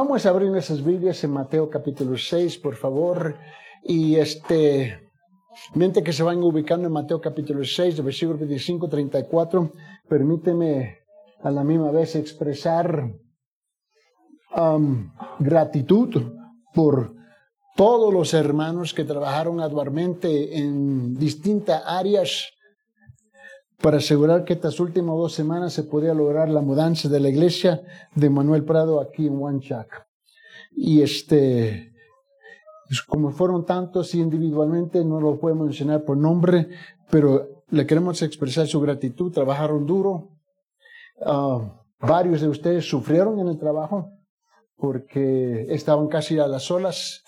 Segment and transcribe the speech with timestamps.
[0.00, 3.34] Vamos a abrir nuestras Biblias en Mateo capítulo 6, por favor.
[3.82, 5.10] Y este,
[5.74, 9.72] mente que se van ubicando en Mateo capítulo 6, versículo 25, 34,
[10.08, 10.98] permíteme
[11.42, 13.12] a la misma vez expresar
[14.56, 16.32] um, gratitud
[16.72, 17.16] por
[17.74, 22.52] todos los hermanos que trabajaron arduamente en distintas áreas
[23.80, 27.82] para asegurar que estas últimas dos semanas se podía lograr la mudanza de la iglesia
[28.14, 30.06] de Manuel Prado aquí en Huanchac.
[30.72, 31.92] Y este,
[32.88, 36.68] pues, como fueron tantos individualmente, no lo puedo mencionar por nombre,
[37.10, 40.30] pero le queremos expresar su gratitud, trabajaron duro.
[41.24, 44.10] Ah, varios de ustedes sufrieron en el trabajo
[44.76, 47.24] porque estaban casi a las olas.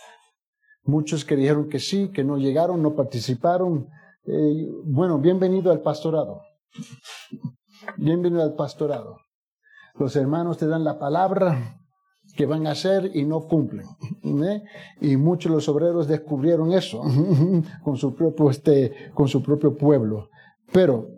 [0.84, 3.88] Muchos que dijeron que sí, que no llegaron, no participaron,
[4.27, 6.42] eh, bueno, bienvenido al pastorado.
[7.97, 9.19] Bienvenido al pastorado.
[9.98, 11.80] Los hermanos te dan la palabra
[12.37, 13.87] que van a hacer y no cumplen.
[14.45, 14.62] ¿eh?
[15.01, 17.03] Y muchos los obreros descubrieron eso
[17.83, 20.28] con su propio, este, con su propio pueblo.
[20.72, 21.09] Pero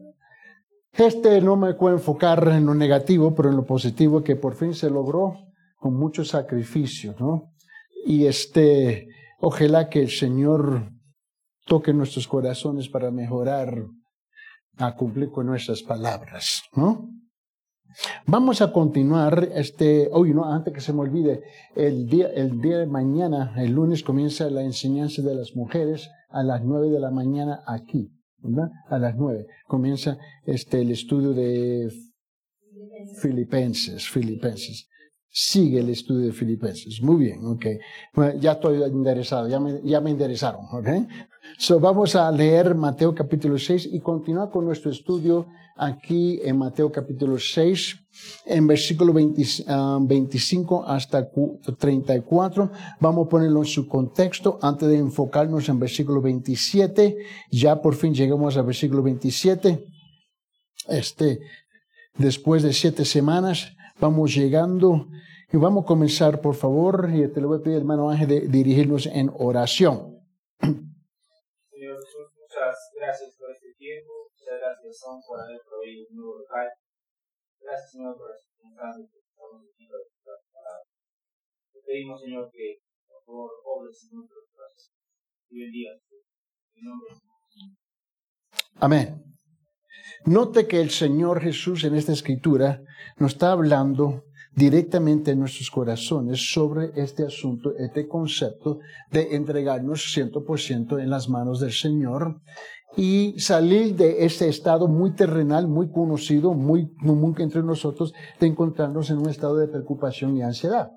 [0.92, 4.74] este no me puedo enfocar en lo negativo, pero en lo positivo que por fin
[4.74, 5.38] se logró
[5.76, 7.52] con mucho sacrificio, ¿no?
[8.06, 9.08] Y este,
[9.40, 10.91] ojalá que el Señor
[11.66, 13.86] toque nuestros corazones para mejorar,
[14.78, 17.08] a cumplir con nuestras palabras, ¿no?
[18.26, 21.42] Vamos a continuar este, hoy no, antes que se me olvide,
[21.76, 26.42] el día, el día de mañana, el lunes comienza la enseñanza de las mujeres a
[26.42, 28.70] las nueve de la mañana aquí, ¿verdad?
[28.88, 30.16] A las nueve comienza
[30.46, 31.92] este, el estudio de
[33.20, 34.88] Filipenses, Filipenses
[35.32, 37.00] sigue el estudio de Filipenses.
[37.02, 37.66] Muy bien, ok.
[38.38, 40.88] ya estoy interesado, ya me, ya me interesaron, ok.
[41.58, 46.92] So vamos a leer Mateo capítulo 6 y continuar con nuestro estudio aquí en Mateo
[46.92, 47.96] capítulo 6,
[48.46, 51.28] en versículo 25 ah, hasta
[51.78, 52.70] 34.
[53.00, 57.16] Vamos a ponerlo en su contexto antes de enfocarnos en versículo 27.
[57.50, 59.84] Ya por fin llegamos al versículo 27.
[60.88, 61.40] Este,
[62.18, 65.08] después de siete semanas, Vamos llegando
[65.52, 68.40] y vamos a comenzar, por favor, y te lo voy a pedir, hermano Ángel, de
[68.40, 70.18] dirigirnos en oración.
[70.60, 76.38] Señor Jesús, muchas gracias por este tiempo, muchas gracias son por haber proveído un nuevo
[76.38, 76.68] local.
[77.60, 79.96] Gracias, Señor, por las circunstancias que estamos viviendo
[81.72, 84.92] Te pedimos, Señor, que por favor obres en nuestros corazones
[85.50, 85.92] y bendiga
[86.74, 87.32] en nombre de
[88.80, 89.31] Amén.
[90.24, 92.82] Note que el Señor Jesús en esta escritura
[93.18, 94.24] nos está hablando
[94.54, 98.80] directamente en nuestros corazones sobre este asunto, este concepto
[99.10, 102.40] de entregarnos 100% en las manos del Señor
[102.96, 109.10] y salir de ese estado muy terrenal, muy conocido, muy común entre nosotros, de encontrarnos
[109.10, 110.90] en un estado de preocupación y ansiedad.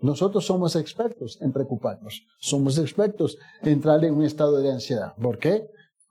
[0.00, 5.14] Nosotros somos expertos en preocuparnos, somos expertos en entrar en un estado de ansiedad.
[5.16, 5.66] ¿Por qué?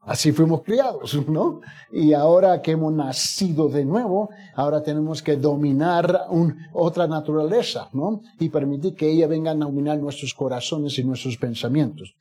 [0.05, 1.61] Así fuimos criados, ¿no?
[1.91, 6.27] Y ahora que hemos nacido de nuevo, ahora tenemos que dominar
[6.73, 8.21] otra naturaleza, ¿no?
[8.39, 12.15] Y permitir que ella venga a dominar nuestros corazones y nuestros pensamientos.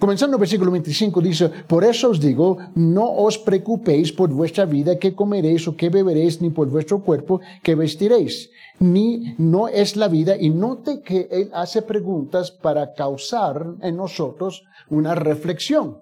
[0.00, 4.98] Comenzando el versículo 25 dice, por eso os digo, no os preocupéis por vuestra vida,
[4.98, 8.50] qué comeréis o qué beberéis, ni por vuestro cuerpo, qué vestiréis.
[8.80, 14.64] Ni no es la vida, y note que él hace preguntas para causar en nosotros
[14.90, 15.98] una reflexión.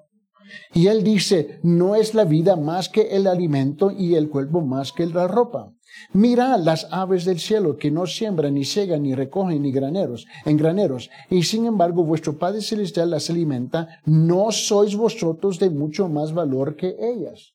[0.74, 4.92] Y él dice, no es la vida más que el alimento y el cuerpo más
[4.92, 5.72] que la ropa.
[6.12, 10.56] Mira las aves del cielo que no siembran, ni segan, ni recogen, ni graneros, en
[10.56, 16.32] graneros, y sin embargo vuestro Padre Celestial las alimenta, ¿no sois vosotros de mucho más
[16.32, 17.54] valor que ellas?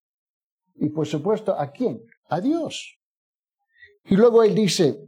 [0.76, 2.02] Y por supuesto, ¿a quién?
[2.30, 2.98] A Dios.
[4.06, 5.00] Y luego él dice,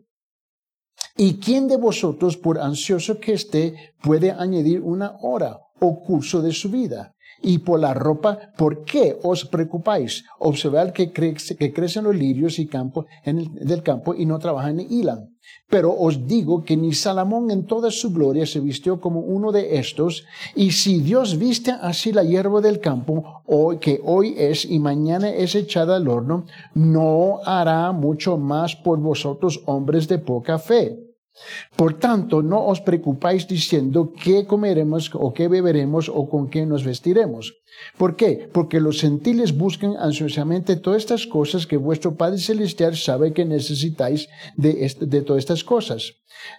[1.16, 6.54] ¿y quién de vosotros, por ansioso que esté, puede añadir una hora o curso de
[6.54, 7.14] su vida?
[7.42, 10.24] Y por la ropa, ¿por qué os preocupáis?
[10.40, 14.80] Observad que, que crecen los lirios y campo, en el, del campo y no trabajan
[14.80, 15.38] en hilan.
[15.70, 19.78] Pero os digo que ni Salomón en toda su gloria se vistió como uno de
[19.78, 20.26] estos,
[20.56, 25.30] y si Dios viste así la hierba del campo, hoy, que hoy es y mañana
[25.30, 31.07] es echada al horno, no hará mucho más por vosotros hombres de poca fe.
[31.76, 36.84] Por tanto, no os preocupáis diciendo qué comeremos o qué beberemos o con qué nos
[36.84, 37.54] vestiremos.
[37.98, 38.50] ¿Por qué?
[38.52, 44.30] Porque los gentiles buscan ansiosamente todas estas cosas que vuestro Padre Celestial sabe que necesitáis
[44.56, 46.16] de, de todas estas cosas.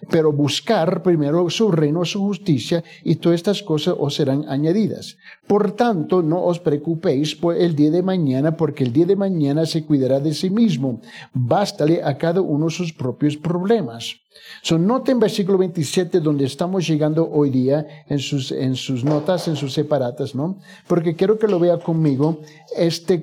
[0.09, 5.17] Pero buscar primero su reino, su justicia, y todas estas cosas os serán añadidas.
[5.47, 9.65] Por tanto, no os preocupéis por el día de mañana, porque el día de mañana
[9.65, 11.01] se cuidará de sí mismo.
[11.33, 14.15] Bástale a cada uno sus propios problemas.
[14.61, 19.55] So, noten versículo 27 donde estamos llegando hoy día en sus, en sus notas, en
[19.55, 20.59] sus separatas, ¿no?
[20.87, 22.39] Porque quiero que lo vea conmigo,
[22.75, 23.21] este,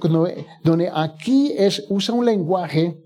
[0.63, 3.06] donde aquí es, usa un lenguaje,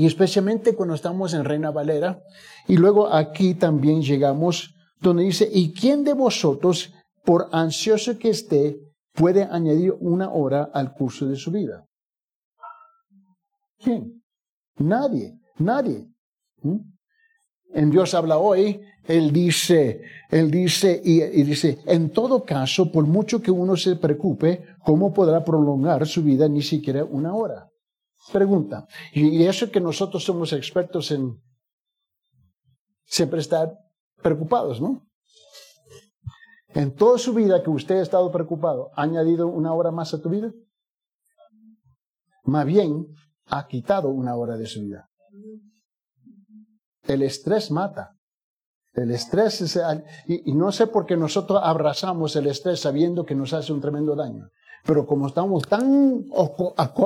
[0.00, 2.22] y especialmente cuando estamos en Reina Valera,
[2.66, 8.80] y luego aquí también llegamos donde dice, ¿y quién de vosotros, por ansioso que esté,
[9.12, 11.84] puede añadir una hora al curso de su vida?
[13.78, 14.22] ¿Quién?
[14.78, 16.08] Nadie, nadie.
[16.62, 16.78] ¿Mm?
[17.74, 20.00] En Dios habla hoy, Él dice,
[20.30, 25.44] Él dice y, dice, en todo caso, por mucho que uno se preocupe, ¿cómo podrá
[25.44, 27.70] prolongar su vida ni siquiera una hora?
[28.32, 28.86] Pregunta.
[29.12, 31.40] Y eso que nosotros somos expertos en
[33.04, 33.76] siempre estar
[34.22, 35.06] preocupados, ¿no?
[36.68, 40.20] En toda su vida que usted ha estado preocupado, ¿ha añadido una hora más a
[40.20, 40.52] tu vida?
[42.44, 43.08] Más bien,
[43.46, 45.10] ha quitado una hora de su vida.
[47.02, 48.16] El estrés mata.
[48.92, 49.80] El estrés es,
[50.26, 54.14] y, no sé por qué nosotros abrazamos el estrés sabiendo que nos hace un tremendo
[54.14, 54.48] daño.
[54.84, 56.26] Pero como estamos tan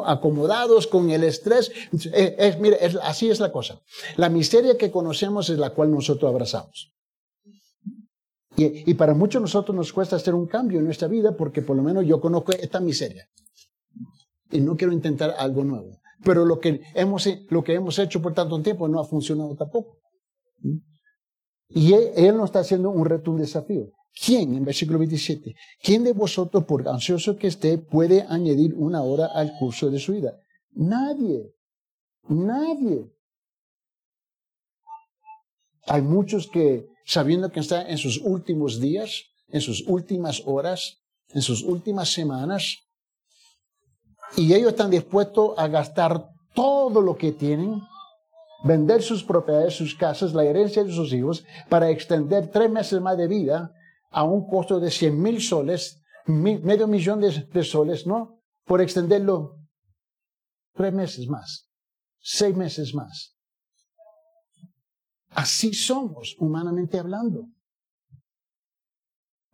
[0.05, 1.73] acomodados con el estrés,
[2.13, 3.81] es, mire, así es la cosa.
[4.17, 6.93] La miseria que conocemos es la cual nosotros abrazamos.
[8.57, 11.61] Y, y, para muchos de nosotros nos cuesta hacer un cambio en nuestra vida porque
[11.61, 13.29] por lo menos yo conozco esta miseria.
[14.53, 15.99] Y no quiero intentar algo nuevo.
[16.23, 19.99] Pero lo que hemos, lo que hemos hecho por tanto tiempo no ha funcionado tampoco.
[21.69, 23.91] Y él, él nos está haciendo un reto, un desafío.
[24.15, 29.27] ¿Quién, en versículo 27, quién de vosotros, por ansioso que esté, puede añadir una hora
[29.27, 30.39] al curso de su vida?
[30.73, 31.53] Nadie.
[32.29, 33.11] Nadie.
[35.87, 41.43] Hay muchos que, sabiendo que están en sus últimos días, en sus últimas horas, en
[41.43, 42.79] sus últimas semanas,
[44.37, 47.83] y ellos están dispuestos a gastar todo lo que tienen,
[48.65, 53.19] vender sus propiedades, sus casas, la herencia de sus hijos, para extender tres meses más
[53.19, 53.75] de vida
[54.15, 58.41] a un costo de 100 mil soles, medio millón de, soles, ¿no?
[58.65, 59.59] Por extenderlo
[60.73, 61.69] tres meses más,
[62.21, 63.37] seis meses más.
[65.31, 67.49] Así somos, humanamente hablando.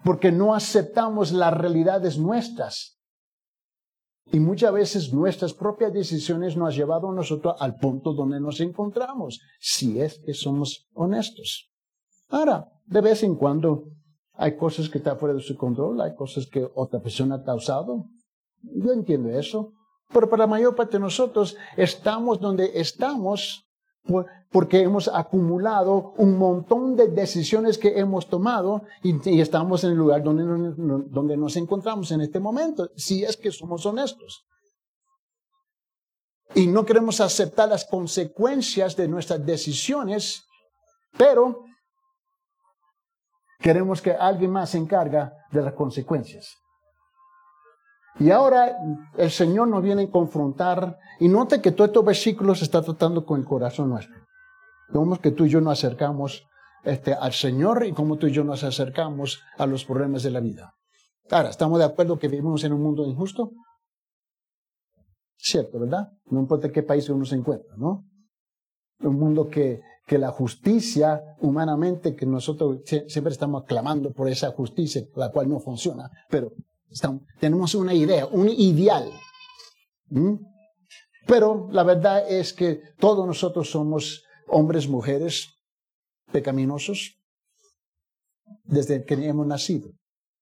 [0.05, 2.99] Porque no aceptamos las realidades nuestras.
[4.27, 8.61] Y muchas veces nuestras propias decisiones nos han llevado a nosotros al punto donde nos
[8.61, 11.73] encontramos, si es que somos honestos.
[12.29, 13.85] Ahora, de vez en cuando
[14.41, 18.07] hay cosas que están fuera de su control, hay cosas que otra persona ha causado.
[18.63, 19.75] Yo entiendo eso.
[20.11, 23.67] Pero para la mayor parte de nosotros estamos donde estamos
[24.51, 30.23] porque hemos acumulado un montón de decisiones que hemos tomado y, estamos en el lugar
[30.23, 34.47] donde, nos encontramos en este momento, si es que somos honestos.
[36.55, 40.45] Y no queremos aceptar las consecuencias de nuestras decisiones,
[41.19, 41.65] pero
[43.61, 46.57] queremos que alguien más se encarga de las consecuencias.
[48.19, 48.77] Y ahora
[49.17, 53.25] el Señor nos viene a confrontar y note que todos estos versículos se está tratando
[53.25, 54.17] con el corazón nuestro.
[54.89, 56.47] Vemos que tú y yo nos acercamos
[56.83, 60.41] este, al Señor y cómo tú y yo nos acercamos a los problemas de la
[60.41, 60.75] vida.
[61.31, 63.53] Ahora, ¿estamos de acuerdo que vivimos en un mundo injusto?
[65.37, 66.09] Cierto, ¿verdad?
[66.27, 68.05] No importa qué país uno se encuentra, ¿no?
[69.01, 69.81] Un mundo que,
[70.11, 75.61] que la justicia humanamente, que nosotros siempre estamos clamando por esa justicia, la cual no
[75.61, 76.51] funciona, pero
[77.39, 79.09] tenemos una idea, un ideal.
[81.29, 85.47] Pero la verdad es que todos nosotros somos hombres, mujeres
[86.33, 87.15] pecaminosos
[88.65, 89.93] desde que hemos nacido.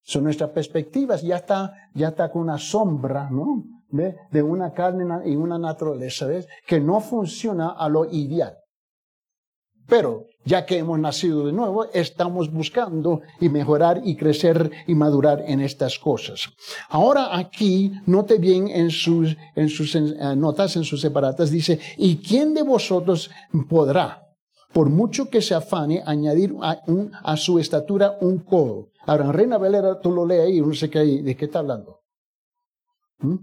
[0.01, 3.65] Son nuestras perspectivas, ya está, ya está con una sombra, ¿no?
[3.91, 6.27] De una carne y una naturaleza.
[6.67, 8.58] Que no funciona a lo ideal.
[9.89, 15.43] Pero ya que hemos nacido de nuevo, estamos buscando y mejorar y crecer y madurar
[15.47, 16.49] en estas cosas.
[16.89, 20.03] Ahora aquí, note bien en sus, en sus eh,
[20.37, 23.31] notas, en sus separatas, dice, ¿y quién de vosotros
[23.69, 24.23] podrá,
[24.73, 28.91] por mucho que se afane, añadir a, su estatura un codo?
[29.07, 32.01] Ahora, en Reina Valera, tú lo lees ahí, no sé qué, de qué está hablando.
[33.21, 33.37] ¿Mm?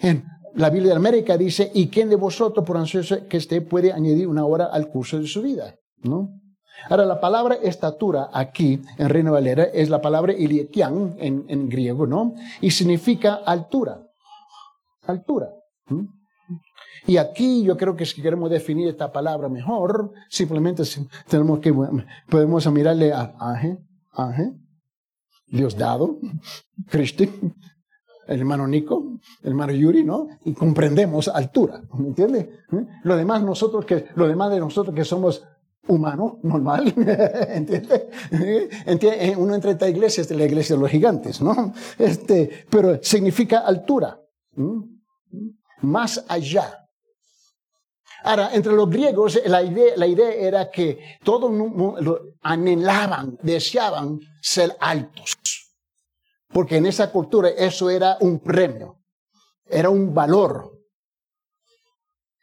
[0.00, 0.24] En,
[0.54, 4.28] la Biblia de América dice, ¿y quién de vosotros, por ansioso que esté, puede añadir
[4.28, 5.76] una hora al curso de su vida?
[6.02, 6.40] ¿No?
[6.88, 12.06] Ahora, la palabra estatura aquí en Reino Valera es la palabra ilikian en, en griego,
[12.06, 12.34] ¿no?
[12.60, 14.06] Y significa altura.
[15.06, 15.50] Altura.
[17.06, 20.82] Y aquí yo creo que si queremos definir esta palabra mejor, simplemente
[21.28, 21.74] tenemos que,
[22.28, 23.78] podemos mirarle a Ángel,
[24.12, 24.54] Ángel,
[25.46, 26.18] Dios dado,
[26.88, 27.24] Cristo,
[28.30, 30.28] el hermano Nico, el hermano Yuri, ¿no?
[30.44, 32.60] Y comprendemos altura, ¿me entiende?
[32.72, 32.86] ¿Eh?
[33.02, 35.44] Lo demás nosotros que, lo demás de nosotros que somos
[35.88, 36.94] humanos, normal,
[37.48, 38.08] ¿entiende?
[38.86, 39.34] ¿Entiende?
[39.36, 41.74] Uno entra en esta iglesia, es la iglesia de los gigantes, ¿no?
[41.98, 44.20] Este, pero significa altura,
[45.82, 46.86] más allá.
[48.22, 51.50] Ahora, entre los griegos la idea, la idea era que todos
[52.42, 55.36] anhelaban, deseaban ser altos
[56.52, 59.00] porque en esa cultura eso era un premio,
[59.66, 60.72] era un valor.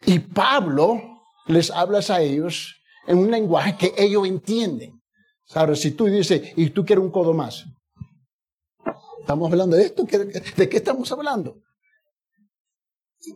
[0.05, 1.01] Y Pablo
[1.47, 2.75] les habla a ellos
[3.07, 5.01] en un lenguaje que ellos entienden.
[5.45, 5.79] ¿Sabes?
[5.79, 7.65] Si tú dices, y tú quieres un codo más.
[9.21, 11.61] Estamos hablando de esto, ¿de qué estamos hablando?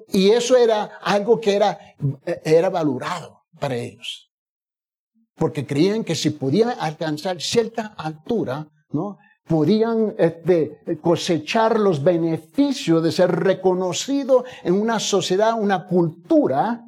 [0.09, 1.77] Y eso era algo que era,
[2.43, 4.29] era valorado para ellos.
[5.35, 9.17] Porque creían que si podían alcanzar cierta altura, ¿no?
[9.51, 16.81] Podían este, cosechar los beneficios de ser reconocido en una sociedad, una cultura,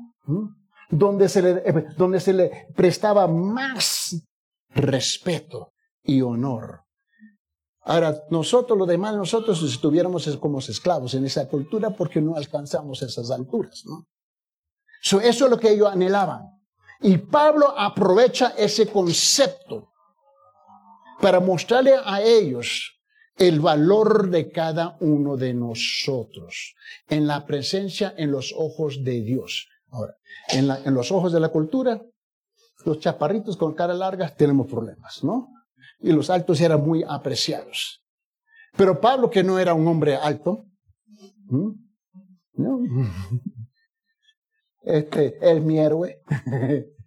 [0.89, 4.15] donde se, le, eh, donde se le prestaba más
[4.69, 6.83] respeto y honor.
[7.81, 13.29] Ahora, nosotros, lo demás, nosotros estuviéramos como esclavos en esa cultura porque no alcanzamos esas
[13.29, 14.07] alturas, ¿no?
[15.01, 16.43] eso es lo que ellos anhelaban.
[17.01, 19.89] Y Pablo aprovecha ese concepto
[21.23, 22.99] para mostrarle a ellos
[23.37, 26.75] el valor de cada uno de nosotros
[27.07, 29.69] en la presencia, en los ojos de Dios.
[29.89, 30.17] Ahora,
[30.49, 32.01] en, los ojos de la cultura,
[32.83, 35.47] los chaparritos con cara larga tenemos problemas, ¿no?
[36.01, 38.03] Y los altos eran muy apreciados.
[38.75, 40.65] Pero Pablo, que no era un hombre alto,
[41.47, 41.73] ¿no?
[44.85, 46.21] Este es mi héroe.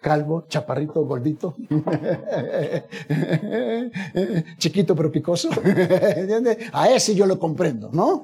[0.00, 1.56] calvo, chaparrito, gordito,
[4.58, 5.48] chiquito pero picoso.
[6.72, 8.22] A ese yo lo comprendo, ¿no?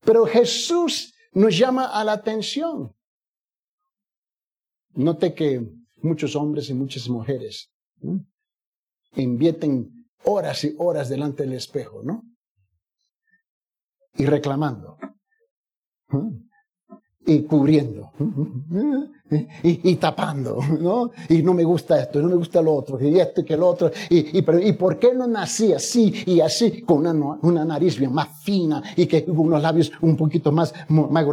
[0.00, 2.94] Pero Jesús nos llama a la atención.
[4.94, 5.66] Note que
[6.02, 7.72] muchos hombres y muchas mujeres
[9.16, 12.22] invierten horas y horas delante del espejo, ¿no?
[14.16, 14.96] Y reclamando
[17.26, 18.12] y cubriendo
[19.62, 21.10] y, tapando, ¿no?
[21.28, 23.56] Y no me gusta esto, y no me gusta lo otro, y esto y que
[23.56, 27.64] lo otro, y, y, y por qué no nací así y así, con una, una
[27.64, 31.24] nariz bien más fina y que unos labios un poquito más, más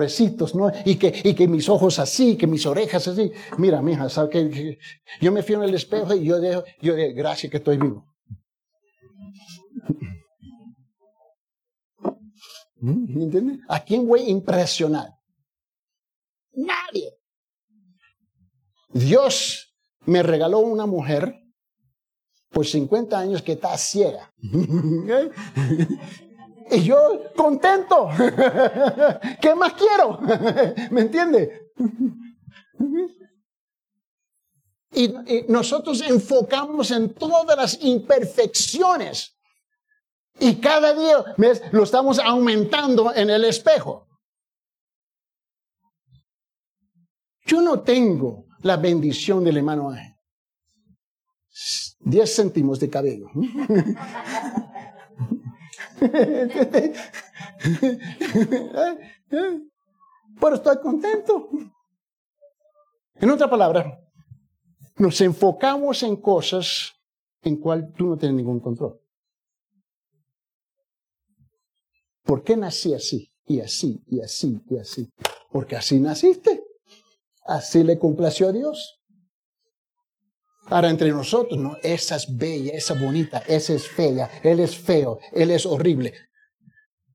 [0.55, 0.71] ¿no?
[0.85, 3.31] Y que, y que mis ojos así, que mis orejas así.
[3.57, 4.77] Mira, mija, ¿sabes qué?
[5.19, 8.05] Yo me fío en el espejo y yo dejo, yo digo, gracias que estoy vivo.
[12.79, 13.59] ¿Me entiendes?
[13.67, 15.20] ¿A quién voy a impresionar?
[16.53, 17.17] Nadie.
[18.89, 21.41] Dios me regaló una mujer
[22.49, 24.33] por 50 años que está ciega.
[26.71, 28.09] y yo contento.
[29.41, 30.19] ¿Qué más quiero?
[30.91, 31.71] ¿Me entiende?
[34.93, 39.37] Y, y, nosotros enfocamos en todas las imperfecciones.
[40.39, 41.23] Y cada día
[41.71, 44.10] lo estamos aumentando en el espejo.
[47.51, 50.15] Yo no tengo la bendición del hermano Ángel.
[51.99, 53.27] Diez céntimos de cabello.
[60.39, 61.49] Pero estoy contento.
[63.15, 63.99] En otra palabra,
[64.95, 66.93] nos enfocamos en cosas
[67.41, 68.97] en cual tú no tienes ningún control.
[72.23, 73.29] ¿Por qué nací así?
[73.45, 75.09] Y así, y así, y así.
[75.51, 76.60] Porque así naciste.
[77.43, 79.01] Así le complació a Dios.
[80.67, 84.77] Ahora entre nosotros, no, esa es bella, esa es bonita, esa es fea, él es
[84.77, 86.13] feo, él es horrible.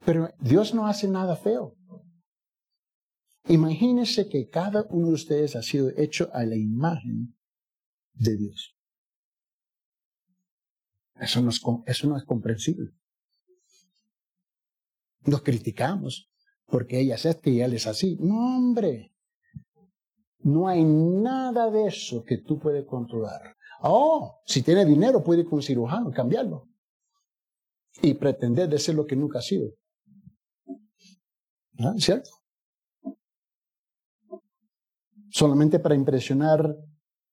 [0.05, 1.75] Pero Dios no hace nada feo.
[3.49, 7.37] Imagínense que cada uno de ustedes ha sido hecho a la imagen
[8.13, 8.77] de Dios.
[11.15, 12.91] Eso no es, eso no es comprensible.
[15.21, 16.31] Nos criticamos
[16.67, 18.17] porque ella es este y él es así.
[18.21, 19.16] No, hombre.
[20.47, 23.57] No hay nada de eso que tú puedes controlar.
[23.81, 26.69] Oh, si tiene dinero puede ir con un cirujano, cambiarlo.
[28.01, 29.73] Y pretender de ser lo que nunca ha sido.
[31.81, 31.95] ¿Ah?
[31.99, 32.31] ¿Cierto?
[35.31, 36.77] Solamente para impresionar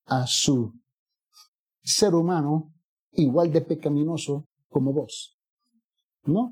[0.05, 0.73] a su
[1.83, 2.73] ser humano
[3.11, 5.37] igual de pecaminoso como vos.
[6.23, 6.51] ¿No?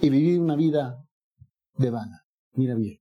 [0.00, 1.04] Y vivir una vida
[1.74, 2.24] de vana.
[2.52, 3.00] Mira bien.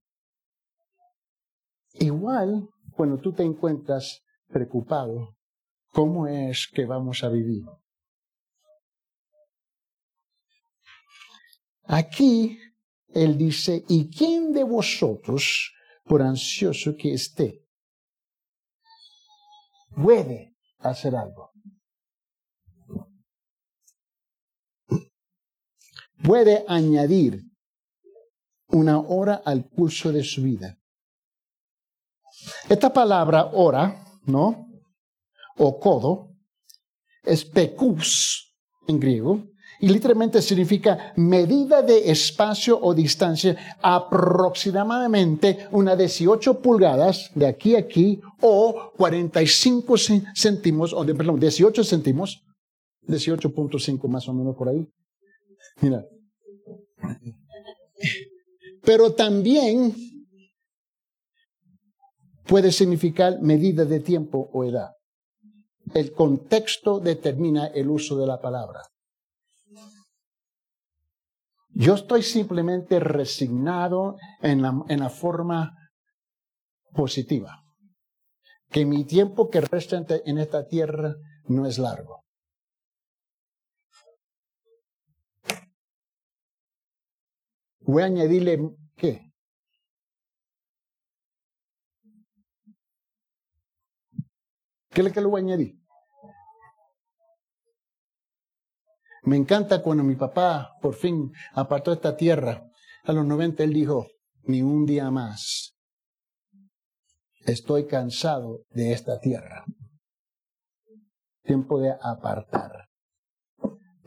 [1.99, 5.35] Igual, cuando tú te encuentras preocupado,
[5.91, 7.65] ¿cómo es que vamos a vivir?
[11.83, 12.59] Aquí
[13.07, 15.73] él dice, ¿y quién de vosotros,
[16.03, 17.65] por ansioso que esté,
[19.95, 21.51] puede hacer algo?
[26.23, 27.43] Puede añadir
[28.67, 30.76] una hora al curso de su vida.
[32.69, 34.67] Esta palabra hora, ¿no?
[35.57, 36.31] O codo,
[37.23, 38.53] es pecus
[38.87, 39.43] en griego,
[39.79, 47.79] y literalmente significa medida de espacio o distancia aproximadamente una 18 pulgadas de aquí a
[47.79, 49.95] aquí o 45
[50.35, 52.43] céntimos, o de, perdón, 18 céntimos,
[53.07, 54.87] 18.5 más o menos por ahí.
[55.81, 56.03] Mira.
[58.83, 59.93] Pero también
[62.47, 64.91] puede significar medida de tiempo o edad.
[65.93, 68.81] El contexto determina el uso de la palabra.
[71.69, 75.77] Yo estoy simplemente resignado en la, forma
[76.91, 77.63] positiva.
[78.69, 82.23] Que mi tiempo que resta en esta tierra no es largo.
[87.81, 88.59] Voy a añadirle,
[88.95, 89.26] ¿qué?
[94.97, 95.79] ¿Qué es lo que le voy a añadir?
[99.25, 102.63] Me encanta cuando mi papá por fin apartó esta tierra.
[103.03, 104.07] A los 90 él dijo,
[104.45, 105.75] ni un día más.
[107.45, 109.65] Estoy cansado de esta tierra.
[111.43, 112.87] Tiempo de apartar.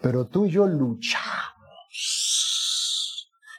[0.02, 1.20] Pero tú y yo luchamos.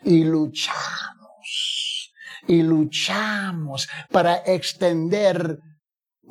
[0.03, 2.11] Y luchamos.
[2.49, 5.61] Y luchamos para extender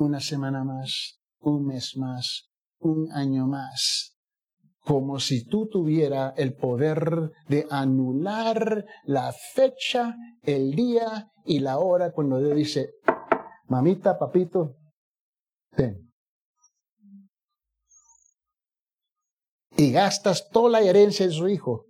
[0.01, 4.11] una semana más, un mes más, un año más
[4.83, 12.11] como si tú tuviera el poder de anular la fecha, el día y la hora
[12.11, 12.95] cuando Dios dice,
[13.67, 14.77] mamita, papito,
[15.75, 16.11] ten.
[19.77, 21.85] Y gastas toda la herencia de su hijo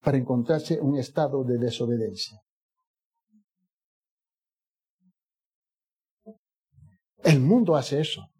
[0.00, 2.40] para encontrarse un estado de desobediencia.
[7.26, 8.30] El mundo hace eso.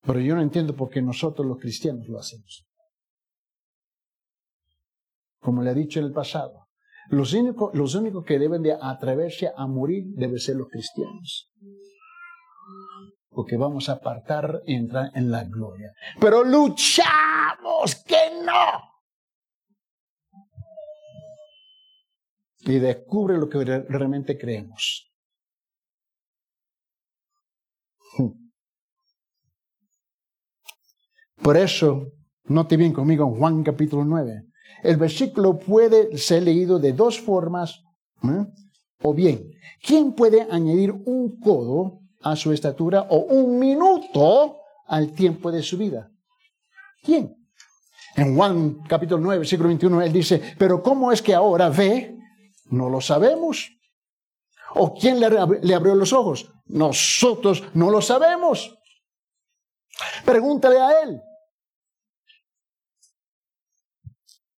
[0.00, 2.66] Pero yo no entiendo por qué nosotros los cristianos lo hacemos.
[5.38, 6.68] Como le he dicho en el pasado,
[7.10, 11.50] los únicos, los únicos que deben de atreverse a morir deben ser los cristianos.
[13.28, 15.92] Porque vamos a apartar y entrar en la gloria.
[16.18, 18.80] Pero luchamos que no.
[22.60, 25.09] Y descubre lo que realmente creemos.
[31.42, 32.12] Por eso,
[32.44, 34.44] note bien conmigo en Juan capítulo 9.
[34.82, 37.82] El versículo puede ser leído de dos formas.
[39.02, 39.50] O bien,
[39.82, 45.78] ¿quién puede añadir un codo a su estatura o un minuto al tiempo de su
[45.78, 46.10] vida?
[47.02, 47.34] ¿Quién?
[48.16, 52.18] En Juan capítulo 9, versículo 21, él dice, pero ¿cómo es que ahora ve?
[52.66, 53.70] No lo sabemos.
[54.74, 56.52] ¿O quién le, abrió los ojos?
[56.66, 58.78] Nosotros no lo sabemos.
[60.24, 61.22] Pregúntale a él.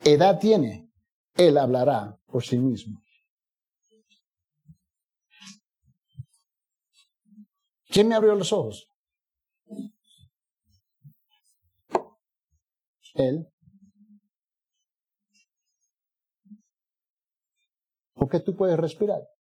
[0.05, 0.91] edad tiene,
[1.35, 3.01] Él hablará por sí mismo.
[7.87, 8.89] ¿Quién me abrió los ojos?
[13.15, 13.47] Él.
[18.15, 19.32] ¿Por qué tú puedes respirar?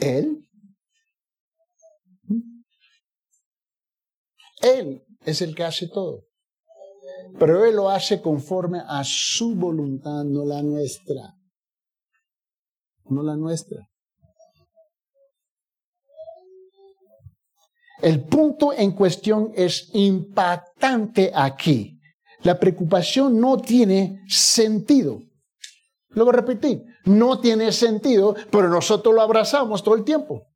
[0.00, 0.46] Él.
[4.62, 6.24] Él es el que hace todo.
[7.38, 11.34] Pero Él lo hace conforme a su voluntad, no la nuestra.
[13.04, 13.86] No la nuestra.
[18.02, 22.00] El punto en cuestión es impactante aquí.
[22.42, 25.20] La preocupación no tiene sentido.
[26.10, 30.50] Luego repetir, no tiene sentido, pero nosotros lo abrazamos todo el tiempo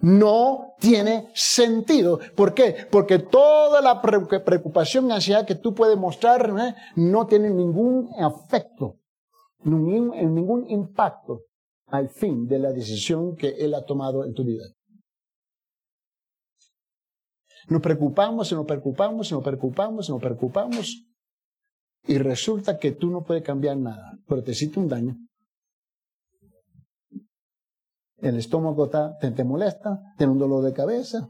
[0.00, 2.20] no tiene sentido.
[2.36, 2.86] ¿Por qué?
[2.90, 6.74] Porque toda la preocupación y ansiedad que tú puedes mostrar ¿eh?
[6.96, 8.98] no tiene ningún efecto,
[9.64, 11.42] ningún, ningún impacto
[11.86, 14.64] al fin de la decisión que Él ha tomado en tu vida.
[17.68, 21.04] Nos preocupamos y nos preocupamos y nos preocupamos y nos preocupamos
[22.08, 25.16] y resulta que tú no puedes cambiar nada, pero te hiciste un daño
[28.20, 31.28] el estómago te, te molesta, tiene un dolor de cabeza,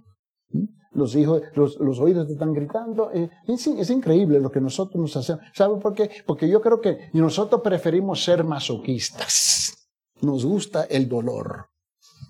[0.93, 3.11] los hijos, los, los oídos te están gritando.
[3.13, 5.43] Eh, es, es, increíble lo que nosotros nos hacemos.
[5.55, 6.11] ¿Sabe por qué?
[6.27, 9.91] Porque yo creo que nosotros preferimos ser masoquistas.
[10.23, 11.67] Nos gusta el dolor.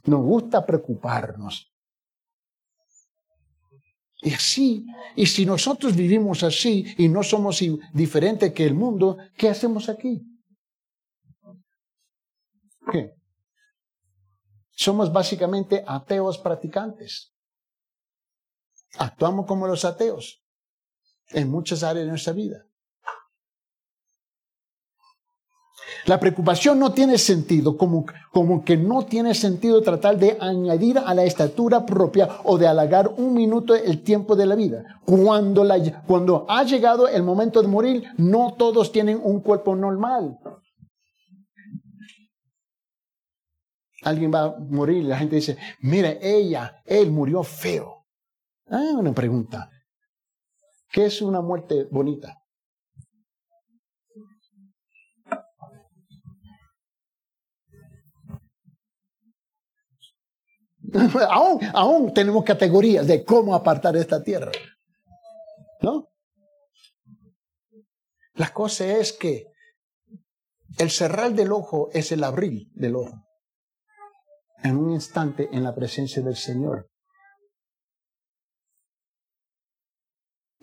[0.05, 1.73] Nos gusta preocuparnos.
[4.21, 9.49] Y así, y si nosotros vivimos así y no somos diferentes que el mundo, ¿qué
[9.49, 10.21] hacemos aquí?
[14.71, 17.33] Somos básicamente ateos practicantes.
[18.99, 20.43] Actuamos como los ateos
[21.31, 22.68] en muchas áreas de nuestra vida.
[26.07, 31.15] La preocupación no tiene sentido, como, como, que no tiene sentido tratar de añadir a
[31.15, 35.01] la estatura propia o de alargar un minuto el tiempo de la vida.
[35.05, 40.39] Cuando, la, cuando ha llegado el momento de morir, no todos tienen un cuerpo normal.
[44.03, 48.07] Alguien va a morir y la gente dice, mira, ella, él murió feo.
[48.71, 49.71] Ah, una pregunta.
[50.91, 52.38] ¿Qué es una muerte bonita?
[61.31, 64.53] aún, aún tenemos categorías de cómo apartar esta tierra.
[65.81, 66.09] ¿No?
[68.35, 69.47] La cosa es que
[70.79, 73.25] el cerrar del ojo es el abrir del ojo.
[74.63, 76.89] En un instante en la presencia del Señor.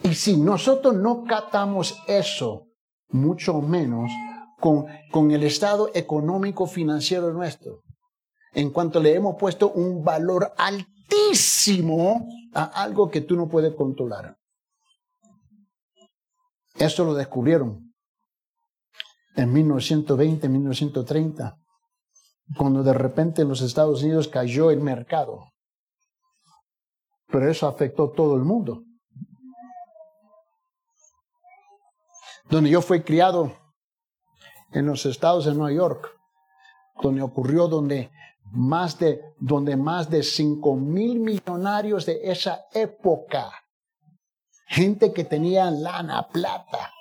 [0.04, 2.68] Y si nosotros no catamos eso,
[3.10, 4.12] mucho menos
[4.60, 7.85] con, con el estado económico financiero nuestro,
[8.56, 14.38] en cuanto le hemos puesto un valor altísimo a algo que tú no puedes controlar.
[16.76, 17.94] Esto lo descubrieron
[19.36, 21.58] en 1920, 1930,
[22.58, 25.52] cuando de repente en los Estados Unidos cayó el mercado.
[27.28, 28.84] Pero eso afectó a todo el mundo.
[32.50, 33.52] Donde yo fui criado
[34.72, 36.10] en los estados de Nueva York,
[37.02, 38.12] donde ocurrió, donde
[38.52, 43.52] más de, donde más de cinco mil millonarios de esa época,
[44.68, 46.92] gente que tenía lana, plata,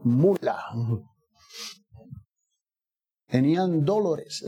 [0.00, 0.64] mula,
[3.26, 4.44] tenían dolores,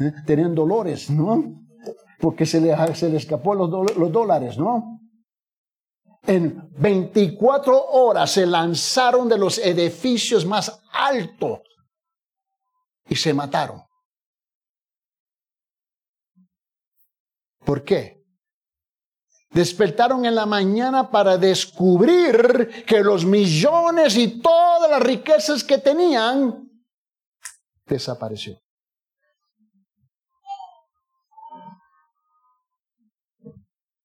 [0.00, 0.12] ¿eh?
[0.26, 1.62] tenían dolores, ¿no?
[2.20, 5.00] Porque se les, se escapó los, los dólares, ¿no?
[6.24, 11.60] En 24 horas se lanzaron de los edificios más altos
[13.08, 13.82] y se mataron.
[17.64, 18.22] ¿Por qué?
[19.50, 26.70] Despertaron en la mañana para descubrir que los millones y todas las riquezas que tenían
[27.84, 28.58] desapareció.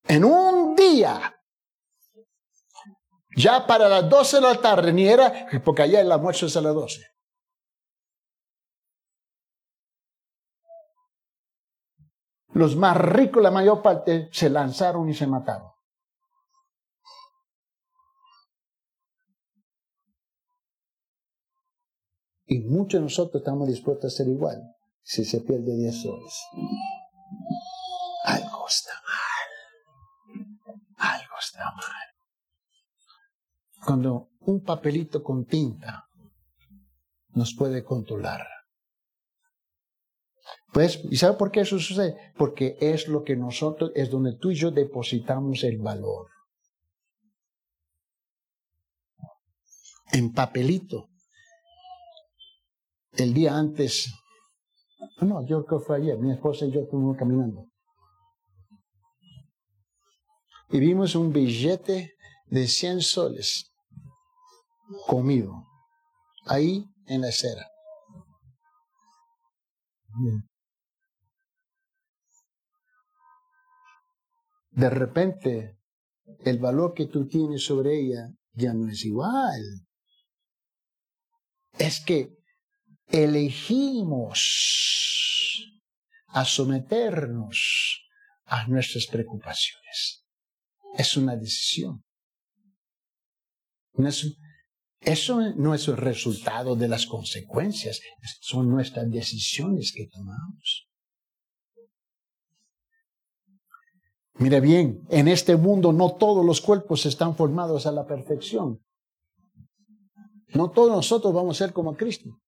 [0.04, 1.34] En un día,
[3.36, 6.62] ya para las 12 de la tarde, ni era, porque allá el almuerzo es a
[6.62, 7.17] las 12.
[12.58, 15.72] Los más ricos, la mayor parte, se lanzaron y se mataron.
[22.48, 26.46] Y muchos de nosotros estamos dispuestos a ser igual si se pierde 10 horas.
[28.24, 29.50] Algo está mal.
[30.98, 32.08] Algo está mal.
[33.86, 36.10] Cuando un papelito con tinta
[37.36, 38.57] nos puede controlar.
[40.74, 42.34] Pues, ¿y sabe por qué eso sucede?
[42.38, 46.28] Porque es lo que nosotros, es donde tú y yo depositamos el valor.
[50.12, 51.10] En papelito.
[53.14, 54.14] El día antes,
[55.22, 57.66] no, yo creo que fue ayer, mi esposa y yo estuvimos caminando.
[60.70, 62.14] Y vimos un billete
[62.46, 63.72] de 100 soles
[65.08, 65.66] comido,
[66.46, 67.66] ahí en la acera.
[74.78, 75.78] De repente
[76.46, 79.60] el valor que tú tienes sobre ella ya no es igual.
[81.80, 82.38] Es que
[83.08, 84.38] elegimos
[86.28, 88.08] a someternos
[88.46, 90.24] a nuestras preocupaciones.
[90.96, 92.04] Es una decisión.
[95.00, 98.00] eso no es el resultado de las consecuencias,
[98.42, 100.87] son nuestras decisiones que tomamos.
[104.40, 108.80] Mire bien, en este mundo no todos los cuerpos están formados a la perfección.
[110.54, 112.40] No todos nosotros vamos a ser como Cristo.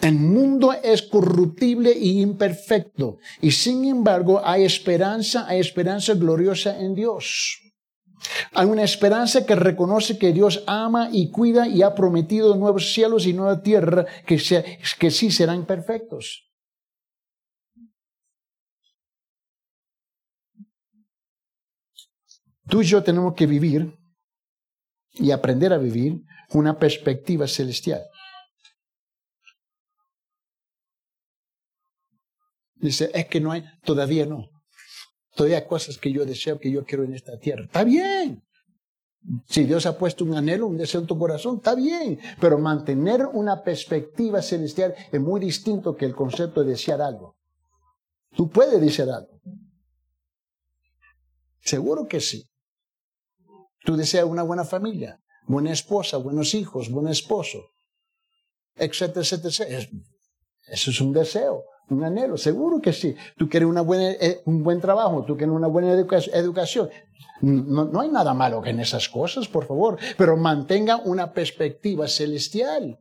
[0.00, 6.94] El mundo es corruptible y imperfecto, y sin embargo hay esperanza, hay esperanza gloriosa en
[6.94, 7.63] Dios.
[8.52, 13.26] Hay una esperanza que reconoce que Dios ama y cuida y ha prometido nuevos cielos
[13.26, 14.40] y nueva tierra que,
[14.98, 16.50] que sí serán perfectos.
[22.68, 23.98] Tú y yo tenemos que vivir
[25.12, 28.02] y aprender a vivir una perspectiva celestial.
[32.74, 34.53] Dice, es que no hay, todavía no.
[35.34, 37.64] Todavía hay cosas que yo deseo, que yo quiero en esta tierra.
[37.64, 38.42] Está bien.
[39.46, 42.20] Si Dios ha puesto un anhelo, un deseo en tu corazón, está bien.
[42.40, 47.36] Pero mantener una perspectiva celestial es muy distinto que el concepto de desear algo.
[48.36, 49.40] Tú puedes desear algo.
[51.60, 52.48] Seguro que sí.
[53.84, 57.58] Tú deseas una buena familia, buena esposa, buenos hijos, buen esposo,
[58.76, 59.88] etcétera, etcétera.
[60.66, 63.14] Eso es un deseo, un anhelo, seguro que sí.
[63.36, 66.90] Tú quieres una buena, eh, un buen trabajo, tú quieres una buena educación.
[67.40, 72.98] No, no hay nada malo en esas cosas, por favor, pero mantenga una perspectiva celestial.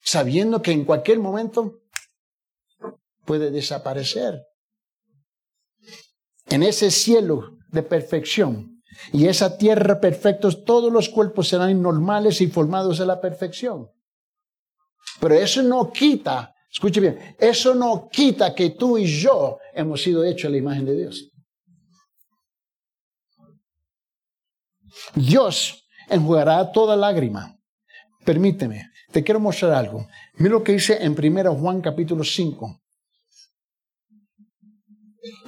[0.00, 1.80] Sabiendo que en cualquier momento
[3.24, 4.42] puede desaparecer
[6.46, 12.48] en ese cielo de perfección y esa tierra perfecta, todos los cuerpos serán normales y
[12.48, 13.88] formados a la perfección.
[15.20, 20.24] Pero eso no quita, escuche bien, eso no quita que tú y yo hemos sido
[20.24, 21.30] hechos a la imagen de Dios.
[25.14, 27.58] Dios enjugará toda lágrima.
[28.24, 30.06] Permíteme, te quiero mostrar algo.
[30.34, 32.80] Mira lo que dice en 1 Juan capítulo 5.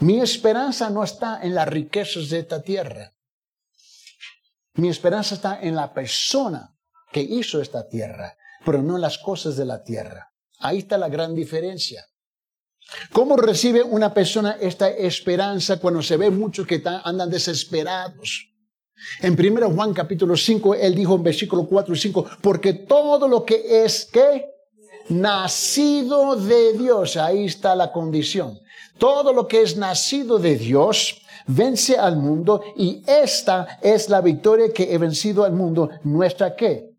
[0.00, 3.12] Mi esperanza no está en las riquezas de esta tierra.
[4.74, 6.76] Mi esperanza está en la persona
[7.12, 10.32] que hizo esta tierra, pero no las cosas de la tierra.
[10.60, 12.04] Ahí está la gran diferencia.
[13.12, 18.50] ¿Cómo recibe una persona esta esperanza cuando se ve muchos que andan desesperados?
[19.20, 23.44] En 1 Juan capítulo 5, él dijo en versículo 4 y 5, porque todo lo
[23.44, 24.46] que es que
[25.08, 28.58] nacido de Dios, ahí está la condición.
[28.98, 34.72] Todo lo que es nacido de Dios vence al mundo y esta es la victoria
[34.72, 35.90] que he vencido al mundo.
[36.04, 36.93] ¿Nuestra qué?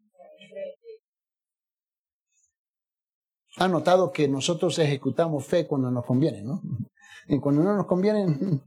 [3.58, 6.62] Ha notado que nosotros ejecutamos fe cuando nos conviene, ¿no?
[7.28, 8.62] Y cuando no nos conviene.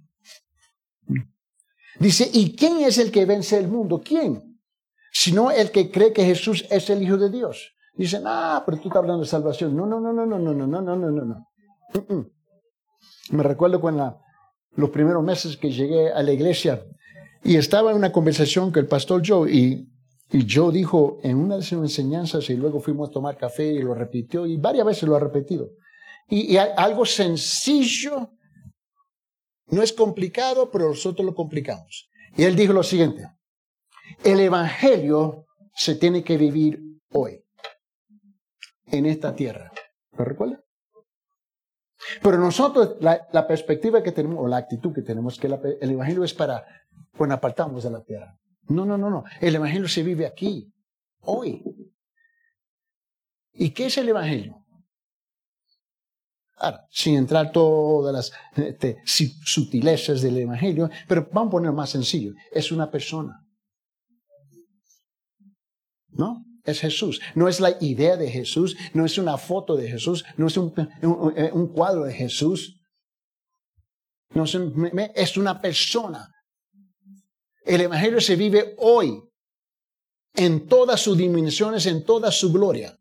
[1.99, 4.01] Dice, ¿y quién es el que vence el mundo?
[4.05, 4.61] ¿Quién?
[5.13, 7.75] Sino el que cree que Jesús es el Hijo de Dios.
[7.95, 9.77] Dicen, ah, pero tú estás hablando de salvación.
[9.77, 12.31] No, no, no, no, no, no, no, no, no, no, no.
[13.31, 14.21] Me recuerdo cuando
[14.77, 16.85] los primeros meses que llegué a la iglesia
[17.43, 19.89] y estaba en una conversación con el pastor Joe y,
[20.31, 23.81] y Joe dijo en una de sus enseñanzas y luego fuimos a tomar café y
[23.81, 25.71] lo repitió y varias veces lo ha repetido.
[26.29, 28.31] Y, y algo sencillo,
[29.69, 32.11] no es complicado, pero nosotros lo complicamos.
[32.37, 33.27] Y él dijo lo siguiente,
[34.23, 37.43] el Evangelio se tiene que vivir hoy,
[38.87, 39.73] en esta tierra.
[40.13, 40.63] ¿Lo recuerda?
[42.23, 46.35] Pero nosotros, la, perspectiva que tenemos, o la actitud que tenemos, que el Evangelio es
[46.35, 46.65] para
[47.17, 48.39] cuando apartamos de la tierra.
[48.69, 49.25] No, no, no, no.
[49.41, 50.73] El Evangelio se vive aquí,
[51.21, 51.63] hoy.
[53.53, 54.65] ¿Y qué es el Evangelio?
[56.57, 62.33] Ahora, sin entrar todas las este, sutilezas del Evangelio, pero vamos a poner más sencillo.
[62.53, 63.45] Es una persona.
[66.09, 66.45] ¿No?
[66.71, 67.21] es Jesús.
[67.35, 70.71] No es la idea de Jesús, no es una foto de Jesús, no es un,
[71.73, 72.81] cuadro de Jesús.
[74.31, 74.57] No es,
[75.15, 76.31] es una persona.
[77.69, 79.23] El Evangelio se vive hoy
[80.33, 82.99] en todas sus dimensiones, en toda su gloria.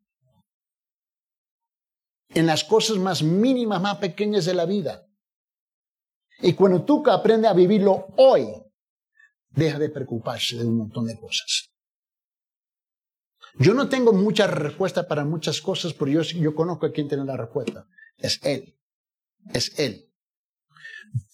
[2.28, 5.08] En las cosas más mínimas, más pequeñas de la vida.
[6.40, 8.46] Y cuando tú aprendes a vivirlo hoy,
[9.52, 11.72] deja de preocuparse de un montón de cosas.
[13.60, 17.24] Yo no tengo mucha respuesta para muchas cosas, pero yo, yo conozco a quien tiene
[17.24, 17.88] la respuesta.
[18.18, 18.78] Es Él.
[19.54, 20.07] Es Él.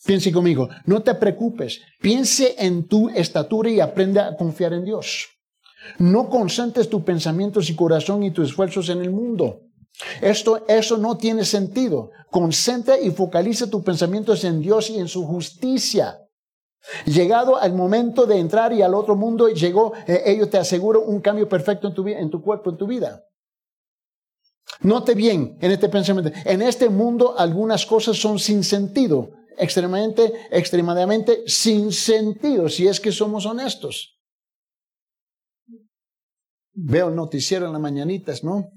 [0.05, 5.29] Piense conmigo, no te preocupes, piense en tu estatura y aprenda a confiar en Dios.
[5.97, 9.61] No concentres tus pensamientos y corazón y tus esfuerzos en el mundo.
[10.21, 12.11] Esto, eso no tiene sentido.
[12.31, 16.19] Concentra y focaliza tus pensamientos en Dios y en su justicia.
[17.05, 21.21] Llegado al momento de entrar y al otro mundo, llegó, eh, ellos te aseguran un
[21.21, 23.23] cambio perfecto en tu, en tu cuerpo, en tu vida.
[24.81, 31.43] Note bien en este pensamiento, en este mundo algunas cosas son sin sentido, extremadamente, extremadamente
[31.47, 34.13] sin sentido, si es que somos honestos.
[36.75, 38.71] veo el noticiero en las mañanitas, ¿no?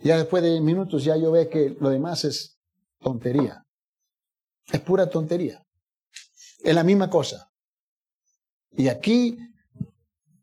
[0.00, 2.58] Ya después de minutos ya yo veo que lo demás es
[3.00, 3.64] tontería.
[4.70, 5.62] Es pura tontería.
[6.62, 7.48] Es la misma cosa.
[8.72, 9.38] Y aquí,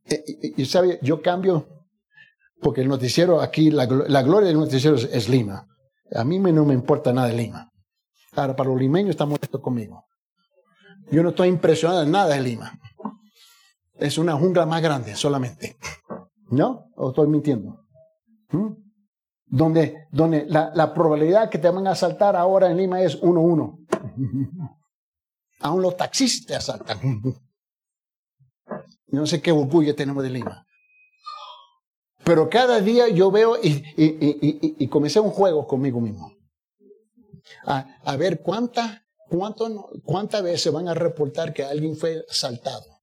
[0.05, 1.67] eh, sabe, yo cambio,
[2.61, 5.67] porque el noticiero aquí, la, gloria del noticiero es, Lima.
[6.13, 7.68] A mí no me importa nada de Lima.
[8.35, 10.05] Ahora, para los limeños está molesto conmigo.
[11.11, 12.79] Yo no estoy impresionado en nada de Lima.
[13.95, 15.77] Es una jungla más grande solamente.
[16.51, 16.85] ¿No?
[16.95, 17.85] ¿O estoy mintiendo?
[18.51, 18.73] ¿Mm?
[19.45, 23.87] Donde, donde la, la, probabilidad que te van a asaltar ahora en Lima es 1-1.
[25.61, 27.21] Aún los taxistas te asaltan.
[29.11, 30.67] No sé qué orgullo tenemos de Lima.
[32.23, 36.31] Pero cada día yo veo y, y, y, y comencé un juego conmigo mismo.
[37.65, 43.01] A, ver cuánta, cuánto, cuántas veces van a reportar que alguien fue asaltado,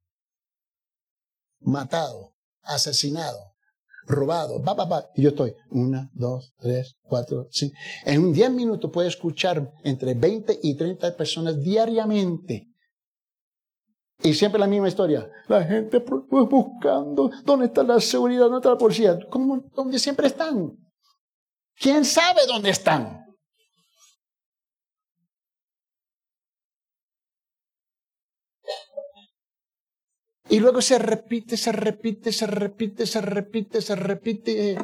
[1.60, 3.54] matado, asesinado,
[4.06, 4.62] robado.
[5.14, 7.76] Y yo estoy, una, dos, tres, cuatro, cinco.
[8.04, 12.68] En un diez minutos puedo escuchar entre 20 y 30 personas diariamente.
[14.22, 15.30] Y siempre la misma historia.
[15.46, 15.98] La gente
[16.30, 19.18] buscando dónde está la seguridad, dónde está la policía.
[19.28, 19.64] ¿Cómo?
[19.74, 20.72] ¿Dónde siempre están?
[21.78, 23.25] ¿Quién sabe dónde están?
[30.48, 34.78] Y luego se repite, se repite, se repite, se repite, se repite.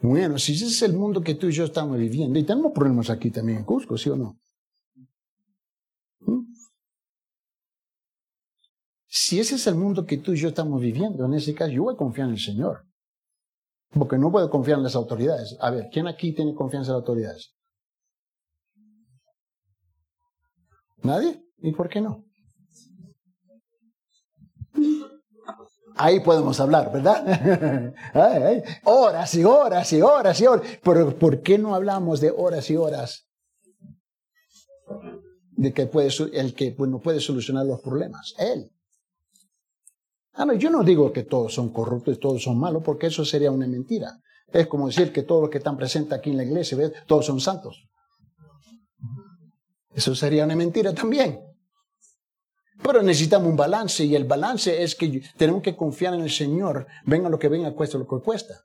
[0.00, 3.10] Bueno, si ese es el mundo que tú y yo estamos viviendo, y tenemos problemas
[3.10, 4.38] aquí también en Cusco, ¿sí o no?
[6.20, 6.52] ¿Mm?
[9.06, 11.82] Si ese es el mundo que tú y yo estamos viviendo, en ese caso yo
[11.82, 12.86] voy a confiar en el Señor.
[13.90, 15.54] Porque no puedo confiar en las autoridades.
[15.60, 17.54] A ver, ¿quién aquí tiene confianza en las autoridades?
[21.02, 21.44] ¿Nadie?
[21.58, 22.24] ¿Y por qué no?
[25.96, 27.92] Ahí podemos hablar, ¿verdad?
[28.84, 30.66] Horas y horas y horas y horas.
[30.82, 33.26] Pero ¿por qué no hablamos de horas y horas?
[35.50, 38.34] De que puede, el que no puede solucionar los problemas.
[38.38, 38.70] Él.
[40.34, 43.50] Ah, yo no digo que todos son corruptos y todos son malos, porque eso sería
[43.50, 44.18] una mentira.
[44.50, 46.92] Es como decir que todos los que están presentes aquí en la iglesia, ¿ves?
[47.06, 47.86] todos son santos.
[49.94, 51.51] Eso sería una mentira también.
[52.82, 56.86] Pero necesitamos un balance y el balance es que tenemos que confiar en el Señor,
[57.04, 58.64] venga lo que venga, cuesta lo que cuesta.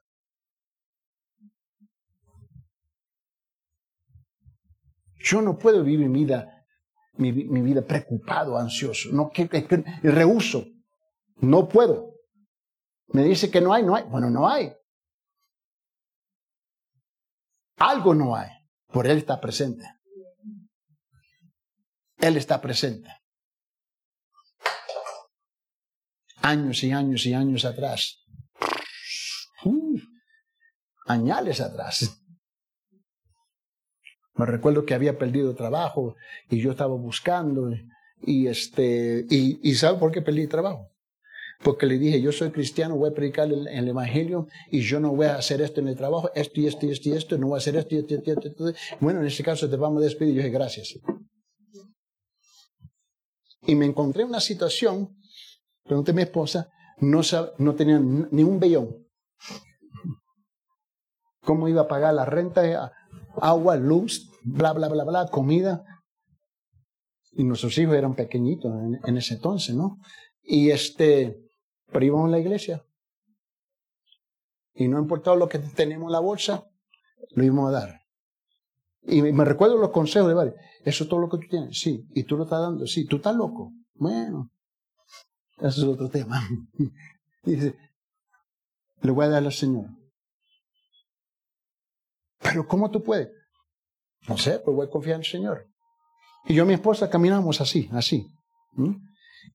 [5.20, 6.66] Yo no puedo vivir mi vida,
[7.18, 10.66] mi, vida preocupado, ansioso, no que, que, rehuso.
[11.40, 12.16] No puedo.
[13.10, 14.04] Me dice que no hay, no hay.
[14.06, 14.74] Bueno, no hay.
[17.78, 18.50] Algo no hay.
[18.88, 19.86] Por Él está presente.
[22.18, 23.17] Él está presente
[26.42, 28.24] años y años y años atrás.
[31.06, 32.22] añales atrás.
[34.36, 36.16] Me recuerdo que había perdido trabajo
[36.50, 37.72] y yo estaba buscando
[38.22, 40.92] y este y, y ¿sabe por qué perdí trabajo?
[41.64, 45.16] Porque le dije, yo soy cristiano, voy a predicar el, el, Evangelio y yo no
[45.16, 47.48] voy a hacer esto en el trabajo, esto y esto y esto y esto, no
[47.48, 48.48] voy a hacer esto y esto y esto.
[48.48, 48.74] esto.
[49.00, 50.36] Bueno, en este caso te vamos a despedir.
[50.36, 51.00] Yo dije, gracias.
[53.66, 55.18] Y me encontré en una situación
[55.88, 56.70] Pregunté a mi esposa,
[57.00, 57.22] no,
[57.58, 59.08] no tenía ni un vellón.
[61.42, 62.92] ¿Cómo iba a pagar la renta,
[63.42, 65.84] agua, luz, bla, bla, bla, bla, comida?
[67.32, 68.72] Y nuestros hijos eran pequeñitos
[69.06, 69.98] en, ese entonces, ¿no?
[70.42, 71.40] Y este,
[71.92, 72.84] pero íbamos a la iglesia.
[74.74, 76.66] Y no importaba lo que teníamos en la bolsa,
[77.32, 78.02] lo íbamos a dar.
[79.04, 80.56] Y me recuerdo los consejos de varios.
[80.84, 81.80] Eso es todo lo que tú tienes.
[81.80, 82.06] Sí.
[82.14, 82.86] Y tú lo estás dando.
[82.86, 83.06] Sí.
[83.06, 83.72] Tú estás loco.
[83.94, 84.52] Bueno.
[85.60, 86.48] Eso es otro tema.
[87.44, 87.76] Dice,
[89.02, 89.86] le voy a dar al Señor.
[92.40, 93.30] Pero ¿cómo tú puedes?
[94.28, 95.68] No sé, pues voy a confiar en el Señor.
[96.46, 98.28] Y yo y mi esposa caminamos así, así.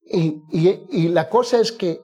[0.05, 2.01] Y, y, y, la cosa es que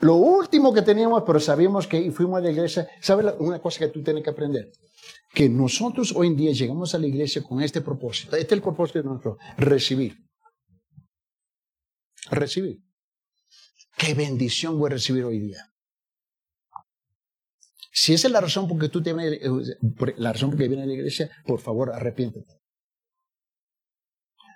[0.00, 3.88] lo último que teníamos, pero sabíamos que fuimos a la iglesia, ¿sabes una cosa que
[3.88, 4.70] tú tienes que aprender?
[5.34, 8.36] Que nosotros hoy en día llegamos a la iglesia con este propósito.
[8.36, 10.16] Este es el propósito de nuestro, recibir.
[12.30, 12.85] Recibir.
[13.96, 15.72] ¿Qué bendición voy a recibir hoy día?
[17.90, 19.40] Si esa es la razón por que tú te vienes,
[20.18, 22.60] la razón por que vienes a la iglesia, por favor, arrepiéntete.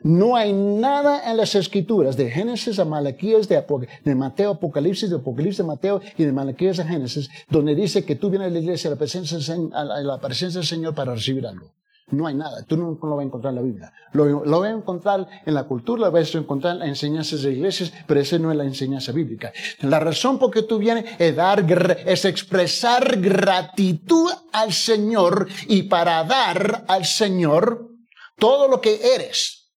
[0.02, 3.62] No hay nada en las escrituras, de Génesis a Malaquías, de,
[4.04, 8.16] de Mateo, Apocalipsis, de Apocalipsis a Mateo y de Malaquías a Génesis, donde dice que
[8.16, 9.38] tú vienes a la iglesia la presencia,
[9.72, 11.74] a la presencia del Señor para recibir algo.
[12.10, 12.64] No hay nada.
[12.64, 13.92] Tú no lo vas a encontrar en la Biblia.
[14.12, 17.52] Lo, vas a encontrar en la cultura, lo vas a encontrar en las enseñanzas de
[17.52, 19.52] iglesias, pero esa no es la enseñanza bíblica.
[19.82, 21.64] La razón por que tú vienes es dar,
[22.06, 27.88] es expresar gratitud al Señor y para dar al Señor
[28.36, 29.72] todo lo que eres.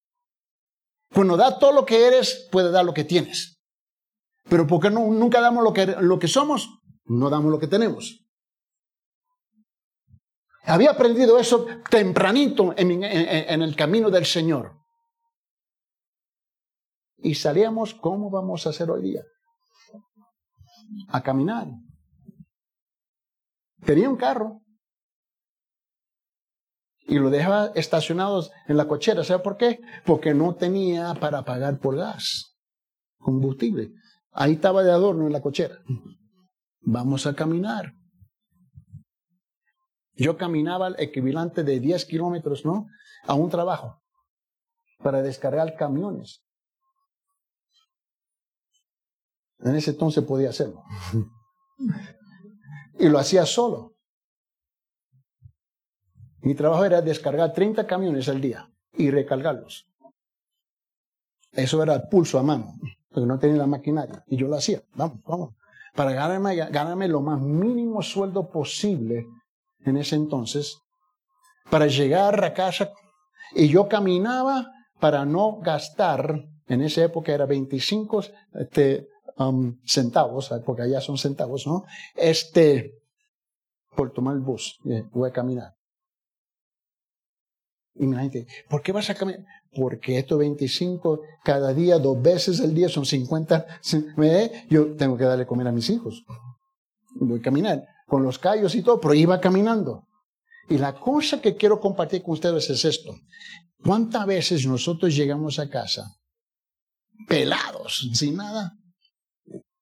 [1.13, 3.59] Cuando da todo lo que eres, puede dar lo que tienes.
[4.49, 8.22] Pero porque nunca damos lo que somos, no damos lo que tenemos.
[10.65, 14.77] Había aprendido eso tempranito en, el camino del Señor.
[17.17, 19.23] Y salíamos, ¿cómo vamos a hacer hoy día?
[21.09, 21.67] A caminar.
[23.85, 24.61] Tenía un carro.
[27.05, 29.25] Y lo dejaba estacionado en la cochera.
[29.25, 29.81] ¿Sabe por qué?
[30.05, 32.55] Porque no tenía para pagar por gas,
[33.17, 33.91] combustible.
[34.31, 35.75] Ahí estaba de adorno en la cochera.
[36.79, 37.93] Vamos a caminar.
[40.15, 42.87] Yo caminaba el equivalente de 10 kilómetros, ¿no?
[43.25, 44.01] A un trabajo
[45.01, 46.43] para descargar camiones.
[49.59, 50.83] En ese entonces podía hacerlo.
[52.99, 53.95] y lo hacía solo.
[56.41, 59.87] Mi trabajo era descargar 30 camiones al día y recargarlos.
[61.51, 62.75] Eso era el pulso a mano,
[63.09, 64.23] porque no tenía la maquinaria.
[64.27, 64.81] Y yo lo hacía.
[64.95, 65.55] Vamos, vamos.
[65.95, 69.27] Para ganarme, ganarme lo más mínimo sueldo posible
[69.85, 70.77] en ese entonces
[71.69, 72.91] para llegar a casa
[73.55, 78.23] y yo caminaba para no gastar, en esa época era 25
[78.53, 79.07] este,
[79.37, 81.83] um, centavos, porque allá son centavos, ¿no?
[82.15, 82.93] Este,
[83.95, 85.73] por tomar el bus, eh, voy a caminar.
[87.95, 88.07] Y
[88.69, 89.45] ¿por qué vas a caminar?
[89.75, 93.67] Porque estos 25 cada día, dos veces al día, son 50.
[94.69, 96.23] Yo tengo que darle comer a mis hijos.
[97.15, 100.07] Voy a caminar con los callos y todo, pero iba caminando.
[100.69, 103.15] Y la cosa que quiero compartir con ustedes es esto.
[103.83, 106.15] ¿Cuántas veces nosotros llegamos a casa
[107.27, 108.77] pelados, sin nada?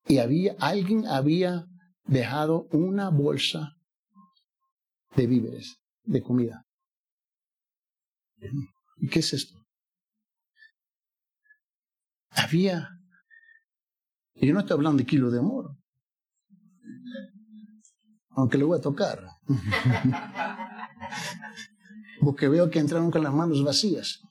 [0.08, 1.66] Y había, alguien había
[2.06, 3.76] dejado una bolsa
[5.14, 6.66] de víveres, de comida.
[8.96, 9.60] ¿Y qué es esto?
[12.30, 12.92] Había,
[14.36, 15.81] y yo no estoy hablando de kilo de amor,
[18.36, 19.24] aunque le voy a tocar.
[22.22, 24.22] Porque veo que entraron con las manos vacías.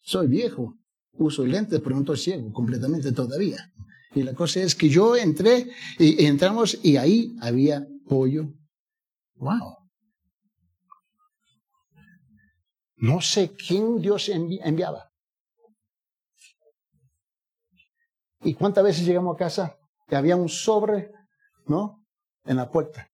[0.00, 0.74] Soy viejo,
[1.12, 3.72] uso lentes, pero no estoy ciego completamente todavía.
[4.14, 8.54] Y la cosa es que yo entré y, entramos y ahí había pollo.
[9.34, 9.76] ¡Wow!
[12.96, 15.10] No sé quién Dios enviaba.
[18.42, 19.76] ¿Y cuántas veces llegamos a casa?
[20.10, 21.10] Y había un sobre,
[21.66, 21.97] ¿no?
[22.44, 23.10] En la puerta.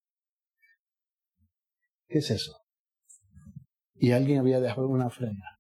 [2.08, 2.56] ¿Qué es eso?
[3.94, 5.58] Y alguien había dejado una ofrenda.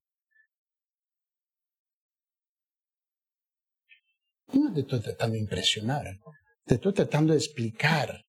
[4.52, 6.04] No te estoy tratando de impresionar,
[6.64, 8.24] te estoy tratando de explicar.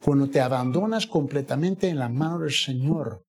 [0.00, 3.24] Cuando te abandonas completamente en la mano del Señor.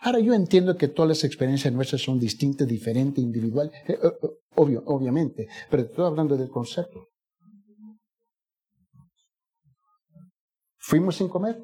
[0.00, 4.10] Ahora yo entiendo que todas las experiencias nuestras son distintas, diferentes, individuales, eh, eh,
[4.54, 7.13] obvio, obviamente, pero estoy hablando del concepto.
[10.86, 11.58] ¿Fuimos sin comer?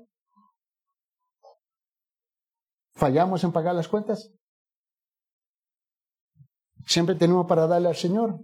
[2.95, 4.33] ¿Fallamos en pagar las cuentas?
[6.87, 8.41] Siempre tenemos para darle al Señor.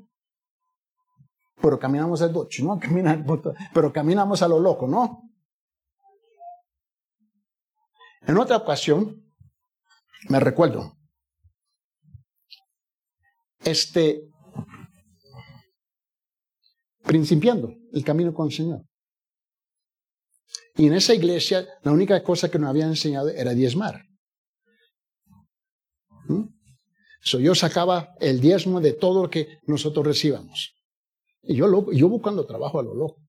[1.62, 2.78] Pero caminamos al doche, ¿no?
[3.72, 5.22] pero caminamos a lo loco, ¿no?
[8.20, 9.32] En otra ocasión,
[10.28, 10.98] me recuerdo,
[13.60, 14.28] este,
[17.02, 18.82] principiando el camino con el Señor.
[20.76, 24.02] Y en esa iglesia la única cosa que nos habían enseñado era diezmar.
[26.28, 26.42] ¿Mm?
[27.40, 30.74] yo sacaba el diezmo de todo lo que nosotros recibamos.
[31.42, 33.20] Y yo, lo, yo buscando trabajo a lo loco.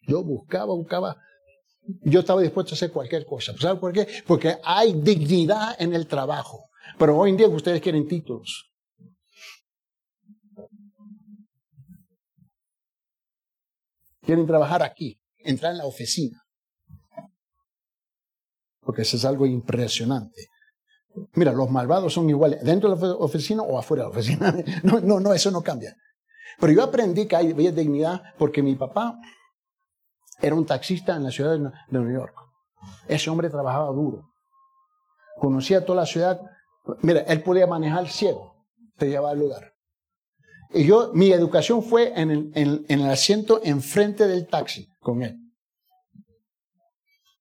[0.00, 1.16] Yo buscaba, buscaba.
[2.02, 3.54] Yo estaba dispuesto a hacer cualquier cosa.
[3.58, 4.08] ¿Sabe por qué?
[4.26, 6.68] Porque hay dignidad en el trabajo.
[6.98, 8.72] Pero hoy en día ustedes quieren títulos.
[14.22, 16.47] Quieren trabajar aquí, entrar en la oficina
[18.88, 20.48] porque eso es algo impresionante.
[21.34, 24.56] Mira, los malvados son iguales dentro de la oficina o afuera de la oficina.
[24.82, 25.94] No, no, no, eso no cambia.
[26.58, 29.18] Pero yo aprendí que hay dignidad porque mi papá
[30.40, 32.34] era un taxista en la ciudad de Nueva York.
[33.06, 34.30] Ese hombre trabajaba duro.
[35.36, 36.40] Conocía toda la ciudad.
[37.02, 38.54] Mira, él podía manejar ciego.
[38.96, 39.74] Te llevaba al lugar.
[40.72, 45.38] Y yo, mi educación fue en el, en el asiento enfrente del taxi con él.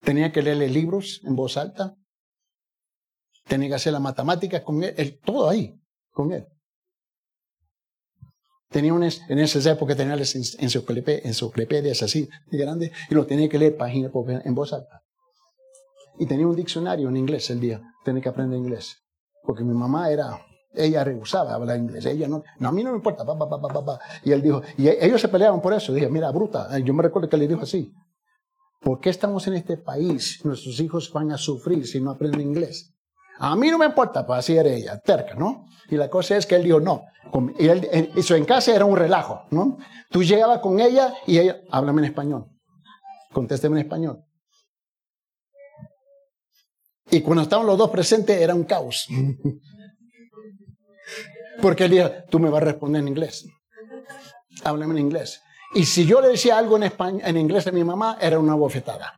[0.02, 1.96] Tenía que leerle libros en voz alta.
[3.46, 5.80] Tenía que hacer la matemática con él, todo ahí,
[6.12, 6.46] con él.
[8.70, 13.58] Tenía un, en esas épocas tenía las enciclopedias así de grandes y lo tenía que
[13.58, 15.04] leer página por en voz alta.
[16.20, 18.98] Y tenía un diccionario en inglés el día, tenía que aprender inglés.
[19.44, 20.42] Porque mi mamá era,
[20.74, 23.86] ella rehusaba hablar inglés, ella no, no a mí no me importa, pa, pa, pa,
[23.86, 25.94] pa, Y él dijo, y ellos se peleaban por eso.
[25.94, 27.94] Dije, mira, bruta, yo me recuerdo que le dijo así,
[28.80, 30.42] ¿por qué estamos en este país?
[30.44, 32.94] Nuestros hijos van a sufrir si no aprenden inglés.
[33.40, 35.66] A mí no me importa, pues así era ella, terca, ¿no?
[35.90, 37.04] Y la cosa es que él dijo, no.
[37.60, 39.78] Y él, eso en casa era un relajo, ¿no?
[40.10, 42.48] Tú llegabas con ella y ella, háblame en español.
[43.32, 44.24] Contésteme en español.
[47.10, 49.08] Y cuando estaban los dos presentes era un caos.
[51.62, 53.48] Porque él dijo, tú me vas a responder en inglés.
[54.64, 55.42] Háblame en inglés.
[55.74, 58.56] Y si yo le decía algo en, español, en inglés a mi mamá, era una
[58.56, 59.18] bofetada.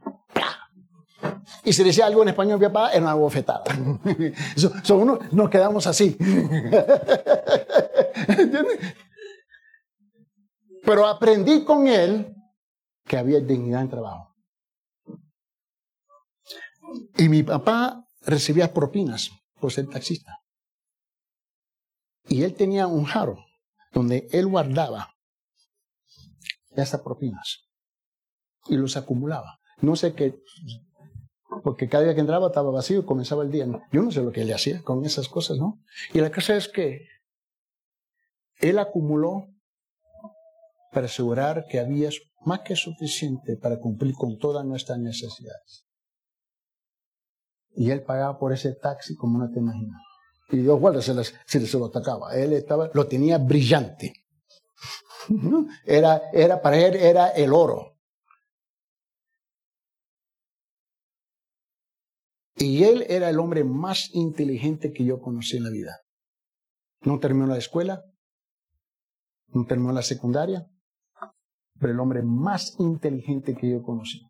[1.63, 3.63] Y si decía algo en español mi papá, era una bofetada.
[4.55, 6.17] Son uno, nos quedamos así.
[10.83, 12.33] Pero aprendí con él
[13.05, 14.35] que había dignidad en trabajo.
[17.17, 19.29] Y mi papá recibía propinas
[19.59, 20.39] por ser taxista.
[22.27, 23.45] Y él tenía un jarro
[23.91, 25.13] donde él guardaba
[26.83, 27.69] estas propinas
[28.67, 29.59] y los acumulaba.
[29.81, 30.35] No sé qué,
[31.63, 33.67] porque cada día que entraba estaba vacío y comenzaba el día.
[33.91, 35.79] Yo no sé lo que él hacía con esas cosas, ¿no?
[36.13, 37.07] Y la cosa es que
[38.57, 39.47] él acumuló
[40.91, 42.09] para asegurar que había
[42.45, 45.85] más que suficiente para cumplir con todas nuestras necesidades.
[47.75, 50.01] Y él pagaba por ese taxi como no te imaginas.
[50.51, 52.35] Y Dios guarda, se, se, lo atacaba.
[52.35, 54.13] Él estaba, lo tenía brillante.
[55.85, 57.97] Era, era, para él era el oro.
[62.55, 66.01] Y él era el hombre más inteligente que yo conocí en la vida.
[67.01, 68.03] No terminó la escuela,
[69.47, 70.67] no terminó la secundaria,
[71.79, 74.27] pero el hombre más inteligente que yo conocí.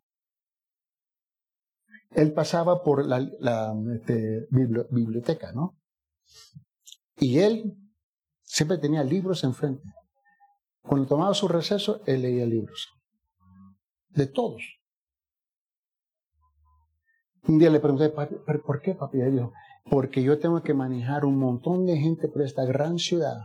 [2.10, 3.18] Él pasaba por la,
[3.94, 5.76] este, biblioteca, ¿no?
[7.18, 7.76] Y él
[8.42, 9.82] siempre tenía libros enfrente.
[10.82, 12.88] Cuando tomaba su receso, él leía libros.
[14.08, 14.62] De todos.
[17.46, 19.20] Un día le pregunté, ¿por qué, papi?
[19.20, 19.52] Él dijo,
[19.90, 23.38] porque yo tengo que manejar un montón de gente por esta gran ciudad.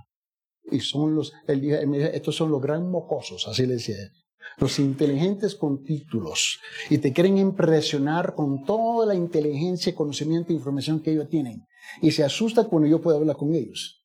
[0.71, 4.11] Y son los, él dijo, estos son los gran mocosos, así le decía él.
[4.57, 6.59] Los inteligentes con títulos.
[6.89, 11.65] Y te quieren impresionar con toda la inteligencia, conocimiento e información que ellos tienen.
[12.01, 14.05] Y se asusta cuando yo puedo hablar con ellos.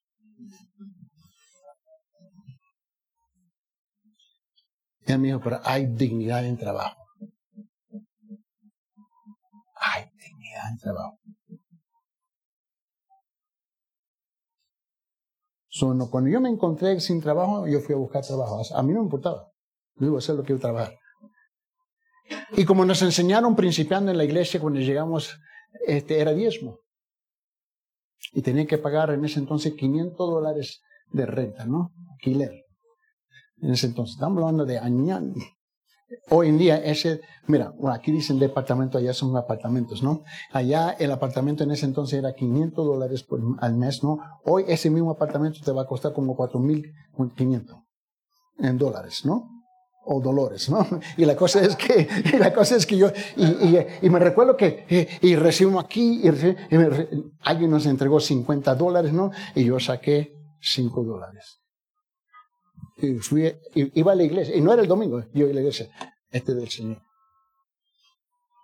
[5.11, 6.97] Él pero hay dignidad en trabajo.
[9.75, 11.19] Hay dignidad en trabajo.
[16.11, 18.63] cuando yo me encontré sin trabajo, yo fui a buscar trabajo.
[18.75, 19.51] A mí no me importaba.
[19.97, 20.99] Yo iba a hacer lo que iba a trabajar.
[22.57, 25.39] Y como nos enseñaron principiando en la iglesia cuando llegamos,
[25.87, 26.81] este, era diezmo.
[28.33, 30.83] Y tenía que pagar en ese entonces 500 dólares
[31.13, 31.93] de renta, ¿no?
[32.13, 32.67] Alquiler.
[33.63, 34.15] En ese entonces.
[34.15, 35.23] Estamos hablando de años.
[36.31, 40.25] Hoy en día, ese, mira, aquí dicen departamento, allá son apartamentos, ¿no?
[40.53, 43.27] Allá el apartamento en ese entonces era 500 dólares
[43.61, 44.19] al mes, ¿no?
[44.45, 47.85] Hoy ese mismo apartamento te va a costar como 4.500
[48.59, 49.49] en dólares, ¿no?
[50.05, 50.85] O dolores, ¿no?
[51.17, 54.57] Y la cosa es que, y la cosa es que yo, y, y, me recuerdo
[54.57, 56.29] que, y, recibo aquí, y,
[57.43, 59.31] alguien nos entregó 50 dólares, ¿no?
[59.55, 61.60] Y yo saqué 5 dólares.
[63.01, 65.61] Y fui, iba a la iglesia, y no era el domingo, yo iba a la
[65.61, 65.89] iglesia,
[66.31, 67.03] este es del Señor.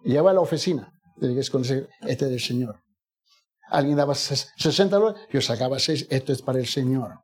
[0.04, 1.58] Iba a la oficina de iglesia
[2.02, 2.80] este es del Señor.
[3.68, 7.20] Alguien daba 60 dólares, yo sacaba 6, esto es para el Señor.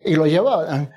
[0.00, 0.90] Y lo llevaba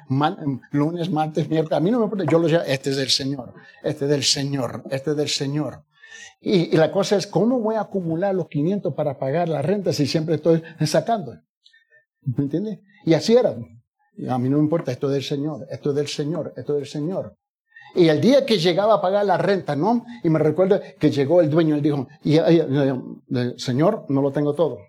[0.72, 3.53] lunes, martes, miércoles, a mí no me importa, yo lo llevaba, este es del Señor,
[3.84, 5.86] este es del Señor, este es del Señor.
[6.41, 9.93] Y, y, la cosa es, ¿cómo voy a acumular los 500 para pagar la renta
[9.93, 11.34] si siempre estoy sacando?
[12.22, 12.80] ¿Me entiendes?
[13.05, 13.55] Y así era.
[14.30, 16.80] A mí no me importa, esto es del Señor, esto es del Señor, esto es
[16.80, 17.36] del Señor.
[17.95, 20.05] Y el día que llegaba a pagar la renta, ¿no?
[20.24, 22.38] Y me recuerdo que llegó el dueño, él dijo, y,
[23.57, 24.80] Señor, no lo tengo todo.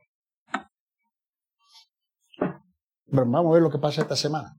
[3.07, 4.57] Vamos a ver lo que pasa esta semana.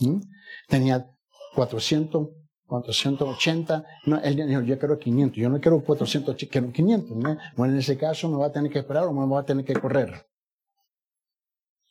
[0.00, 0.20] ¿Mm?
[0.68, 1.06] Tenía
[1.54, 2.28] 400,
[2.66, 7.16] 480, no, él dijo, yo quiero 500, yo no quiero 400, quiero 500.
[7.16, 7.36] ¿no?
[7.56, 9.64] Bueno, en ese caso me va a tener que esperar o me va a tener
[9.64, 10.26] que correr.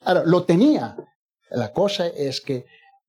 [0.01, 0.95] Ahora, lo tenía,
[1.51, 2.65] la cosa es que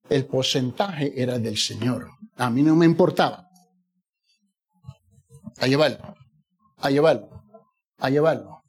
[0.09, 2.09] el porcentaje era del Señor.
[2.35, 3.47] A mí no me importaba.
[5.59, 6.15] A llevarlo,
[6.77, 7.43] a llevarlo,
[7.97, 8.63] a llevarlo.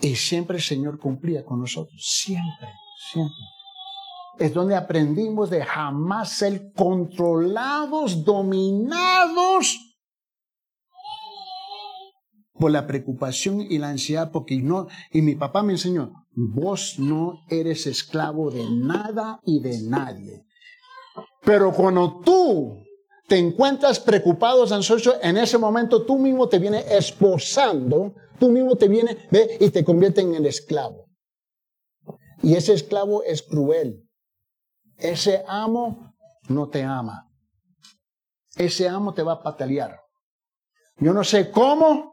[0.00, 2.00] Y siempre el Señor cumplía con nosotros.
[2.02, 2.68] Siempre,
[3.12, 3.36] siempre.
[4.38, 9.89] Es donde aprendimos de jamás ser controlados, dominados
[12.60, 17.40] por la preocupación y la ansiedad, porque no, y mi papá me enseñó, vos no
[17.48, 20.44] eres esclavo de nada y de nadie.
[21.42, 22.84] Pero cuando tú
[23.26, 28.88] te encuentras preocupado, ansioso, en ese momento tú mismo te vienes esposando, tú mismo te
[28.88, 29.56] vienes ¿ve?
[29.58, 31.06] y te convierte en el esclavo.
[32.42, 34.06] Y ese esclavo es cruel.
[34.98, 36.14] Ese amo
[36.48, 37.26] no te ama.
[38.56, 40.00] Ese amo te va a patalear.
[40.98, 42.09] Yo no sé cómo,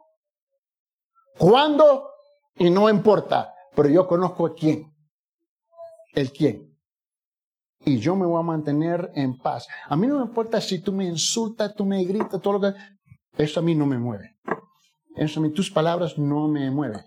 [1.37, 2.09] cuándo
[2.55, 4.93] y no importa, pero yo conozco a quién.
[6.13, 6.67] El quién
[7.87, 9.65] y yo me voy a mantener en paz.
[9.87, 12.77] A mí no me importa si tú me insultas, tú me gritas, todo lo que...
[13.37, 14.35] Eso a mí no me mueve.
[15.15, 16.99] Eso a mí, tus palabras no me mueven.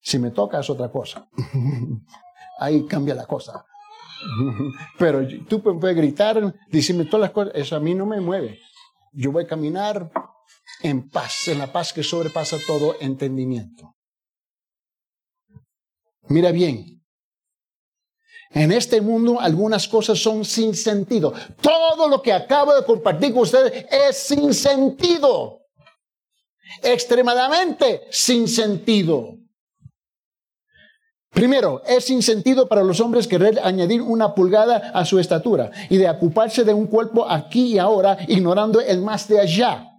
[0.00, 1.28] Si me toca es otra cosa.
[2.60, 3.64] Ahí cambia la cosa.
[4.98, 8.60] Pero tú puedes gritar, decirme todas las cosas, eso a mí no me mueve.
[9.12, 10.08] Yo voy a caminar
[10.82, 13.94] en paz, en la paz que sobrepasa todo entendimiento.
[16.28, 16.94] Mira bien,
[18.50, 21.32] en este mundo algunas cosas son sin sentido.
[21.60, 25.60] Todo lo que acabo de compartir con ustedes es sin sentido.
[26.82, 29.38] Extremadamente sin sentido.
[31.30, 35.96] Primero, es sin sentido para los hombres querer añadir una pulgada a su estatura y
[35.96, 39.93] de ocuparse de un cuerpo aquí y ahora, ignorando el más de allá.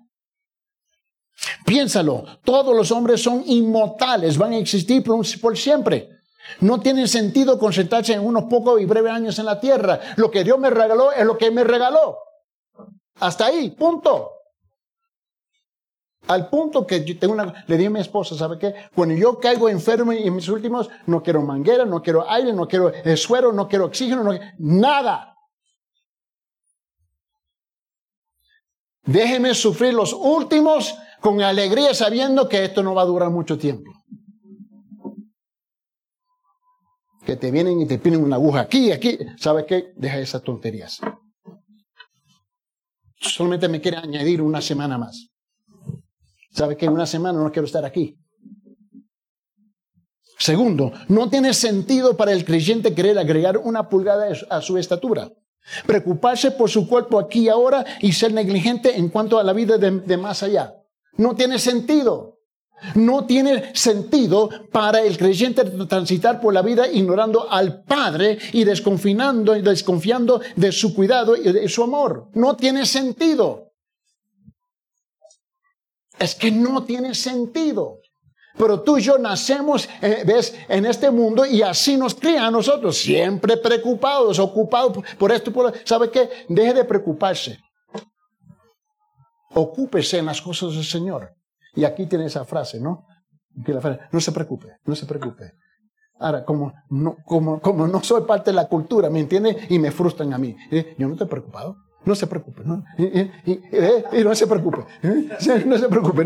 [1.65, 6.15] Piénsalo, todos los hombres son inmortales, van a existir por siempre.
[6.61, 9.99] No tiene sentido concentrarse en unos pocos y breves años en la tierra.
[10.15, 12.17] Lo que Dios me regaló es lo que me regaló.
[13.19, 14.31] Hasta ahí, punto.
[16.27, 18.73] Al punto que yo tengo una, le dije a mi esposa, ¿sabe qué?
[18.95, 22.67] Cuando yo caigo enfermo y en mis últimos, no quiero manguera, no quiero aire, no
[22.67, 25.35] quiero suero, no quiero oxígeno, no, nada.
[29.03, 30.95] Déjeme sufrir los últimos
[31.25, 33.91] con alegría sabiendo que esto no va a durar mucho tiempo.
[37.25, 39.17] que te vienen y te piden una aguja aquí, aquí.
[39.39, 39.93] ¿Sabes qué?
[39.95, 40.99] Deja esas tonterías.
[43.19, 45.29] Solamente me quiere añadir una semana más.
[46.51, 46.87] ¿Sabes qué?
[46.87, 48.19] Una semana no quiero estar aquí.
[50.37, 55.31] Segundo, no tiene sentido para el creyente querer agregar una pulgada a su estatura.
[55.87, 59.79] Preocuparse por su cuerpo aquí y ahora y ser negligente en cuanto a la vida
[59.79, 60.84] de, de más allá.
[61.17, 62.35] No tiene sentido.
[62.93, 69.53] No tiene sentido para el creyente transitar por la vida ignorando al Padre y desconfinando
[69.53, 72.29] desconfiando de su cuidado y de su amor.
[72.33, 73.71] No tiene sentido.
[76.19, 77.99] Es que no tiene sentido.
[78.57, 82.51] Pero tú y yo nacemos, eh, ves, en este mundo y así nos cría a
[82.51, 85.51] nosotros, siempre preocupados, ocupados por esto.
[85.51, 85.73] Por...
[85.83, 86.29] ¿Sabe qué?
[86.47, 87.59] Deje de preocuparse.
[89.55, 91.33] Ocúpese en las cosas del Señor.
[91.73, 93.05] Y aquí tiene esa frase, ¿no?
[94.11, 95.53] no se preocupe, no se preocupe.
[96.19, 99.65] Ahora, como no, como, como no soy parte de la cultura, ¿me entiende?
[99.69, 100.55] Y me frustran a mí.
[100.71, 100.95] ¿Eh?
[100.97, 101.77] Yo no estoy preocupado.
[102.05, 102.83] No se preocupe, ¿no?
[102.99, 103.03] Y,
[103.51, 104.85] y, no se preocupe.
[105.01, 105.29] ¿eh?
[105.65, 106.23] No se preocupe.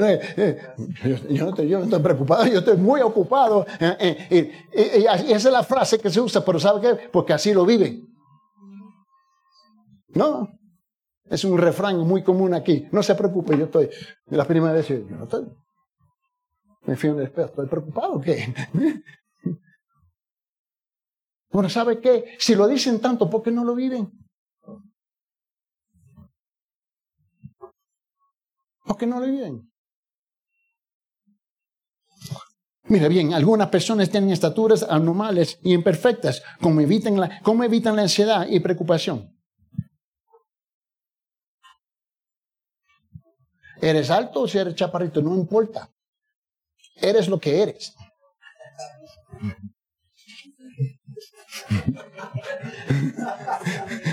[1.66, 3.66] Yo, no estoy, preocupado, yo estoy muy ocupado.
[3.80, 4.52] ¿eh?
[4.72, 7.10] Esa es la frase que se usa, pero ¿sabe qué?
[7.10, 8.08] Porque así lo viven.
[10.10, 10.50] No,
[11.30, 12.88] es un refrán muy común aquí.
[12.92, 13.90] No se preocupe, yo estoy.
[14.28, 15.48] La primera vez yo no estoy.
[16.86, 18.54] Me en el espejo, ¿estoy preocupado o qué?
[21.52, 22.36] Bueno, ¿sabe qué?
[22.38, 24.12] Si lo dicen tanto, ¿por qué no lo viven?
[28.86, 29.68] ¿Por qué no lo viven?
[32.84, 38.48] Mira bien, algunas personas tienen estaturas anormales y imperfectas, como evitan la, evitan la ansiedad
[38.48, 39.39] y preocupación.
[43.82, 45.90] Eres alto o si eres chaparrito, no importa.
[46.96, 47.94] Eres lo que eres.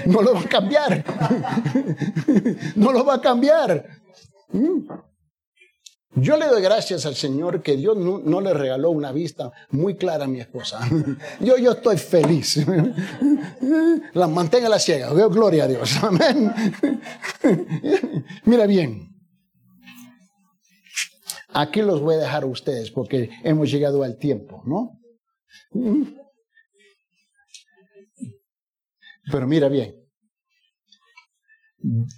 [0.06, 1.04] No lo va a cambiar.
[2.76, 3.84] No lo va a cambiar.
[6.14, 10.24] Yo le doy gracias al Señor que Dios no, le regaló una vista muy clara
[10.24, 10.80] a mi esposa.
[11.40, 12.64] Yo, yo estoy feliz.
[14.14, 15.10] La mantenga la ciega.
[15.10, 16.02] Gloria a Dios.
[16.02, 16.52] Amén.
[18.44, 19.15] Mira bien.
[21.58, 25.00] Aquí los voy a dejar a ustedes porque hemos llegado al tiempo, ¿no?
[25.70, 26.02] Mm.
[29.32, 29.96] Pero mira bien,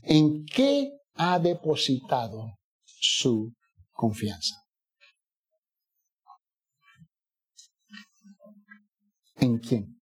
[0.03, 3.55] ¿en qué ha depositado su
[3.93, 4.57] confianza?
[9.37, 9.98] ¿En quién?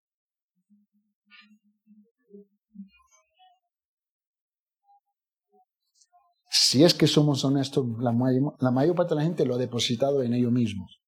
[6.58, 10.32] Si es que somos honestos, la mayor, parte de la gente lo ha depositado en
[10.32, 11.00] ellos mismos.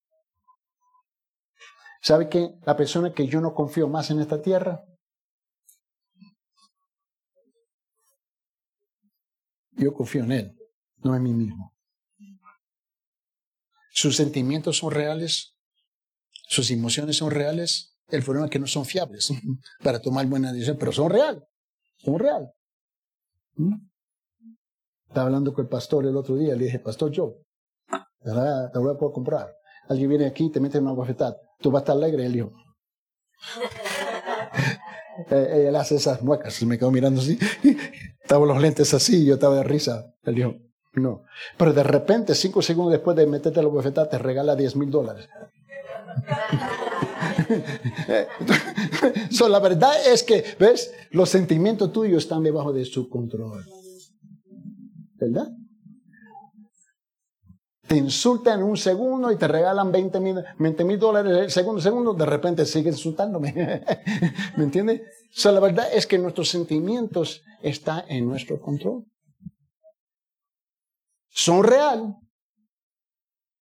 [2.03, 2.51] ¿Sabe qué?
[2.67, 4.85] La persona que yo no confío más en esta tierra,
[9.73, 10.59] yo confío en Él,
[10.99, 11.75] no en mí mismo.
[13.91, 15.57] Sus sentimientos son reales,
[16.47, 19.33] sus emociones son reales, el problema es que no son fiables
[19.83, 21.43] para tomar buenas decisiones, pero son real,
[21.97, 22.53] son real.
[23.57, 23.88] ¿Mm?
[25.09, 27.35] Estaba hablando con el pastor el otro día, le dije, Pastor Joe,
[28.23, 29.55] te voy a poder comprar.
[29.89, 31.37] Alguien viene aquí y te mete una bofetada.
[31.61, 32.27] ¿Tú vas a estar alegre?
[32.27, 32.53] Él dijo.
[35.33, 37.37] Eh, él hace esas muecas, me quedo mirando así.
[38.23, 40.15] Estaban los lentes así y yo estaba de risa.
[40.23, 40.55] Él dijo,
[40.93, 41.25] no.
[41.57, 45.29] Pero de repente, cinco segundos después de meterte la bofetada, te regala 10 mil dólares.
[49.31, 50.95] so, la verdad es que, ¿ves?
[51.11, 53.65] Los sentimientos tuyos están debajo de su control.
[55.19, 55.49] ¿Verdad?
[57.87, 60.21] Te insultan un segundo y te regalan 20
[60.85, 63.53] mil dólares el segundo, segundo, de repente siguen insultándome.
[64.57, 65.03] ¿Me entiendes?
[65.31, 69.05] So, la verdad es que nuestros sentimientos están en nuestro control.
[71.31, 72.17] Son real,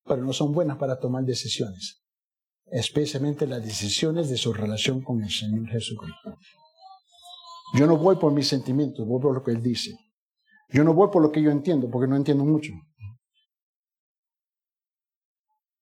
[0.03, 2.01] pero no son buenas para tomar decisiones
[2.71, 6.37] especialmente las decisiones de su relación con el Señor Jesucristo.
[7.73, 9.95] Yo no voy por mis sentimientos, voy por lo que Él dice.
[10.69, 12.73] Yo no voy por lo que yo entiendo, porque no entiendo mucho.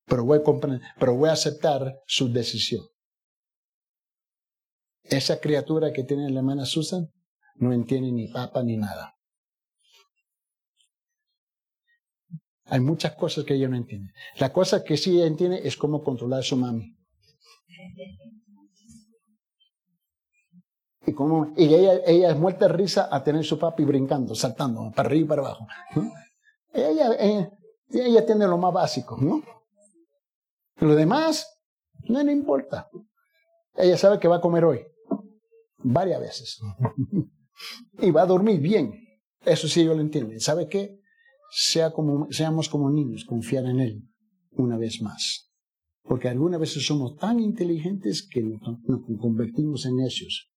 [0.06, 0.42] Pero voy a,
[1.00, 2.86] pero voy a aceptar su decisión.
[5.04, 7.12] Esa criatura que tiene la hermana Susan
[7.56, 9.16] no entiende ni papa ni nada.
[12.66, 14.12] Hay muchas cosas que ella no entiende.
[14.40, 16.98] La cosa que sí ella entiende es cómo controlar a su mami.
[21.08, 24.91] Y, cómo, y ella, ella es muerta de risa a tener su papi brincando, saltando,
[24.95, 25.68] para arriba y para abajo.
[26.74, 27.51] Ella, ella,
[27.89, 29.43] ella, tiene lo más básico, ¿no?
[30.78, 31.60] Lo demás,
[32.10, 32.89] no le importa.
[33.76, 34.82] Ella sabe que va a comer hoy,
[35.78, 36.60] varias veces.
[37.99, 38.93] y va a dormir bien.
[39.45, 40.34] Eso sí, yo lo entiendo.
[40.39, 40.99] ¿Sabe qué?
[41.58, 44.03] sea como, seamos como niños, confiar en Él
[44.51, 45.51] una vez más.
[46.03, 48.60] Porque algunas veces somos tan inteligentes que nos,
[49.20, 50.51] convertimos en necios.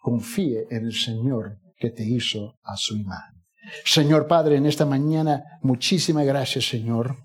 [0.00, 3.44] Confíe en el Señor que te hizo a su imagen.
[3.84, 7.16] Señor Padre, en esta mañana, muchísimas gracias, Señor,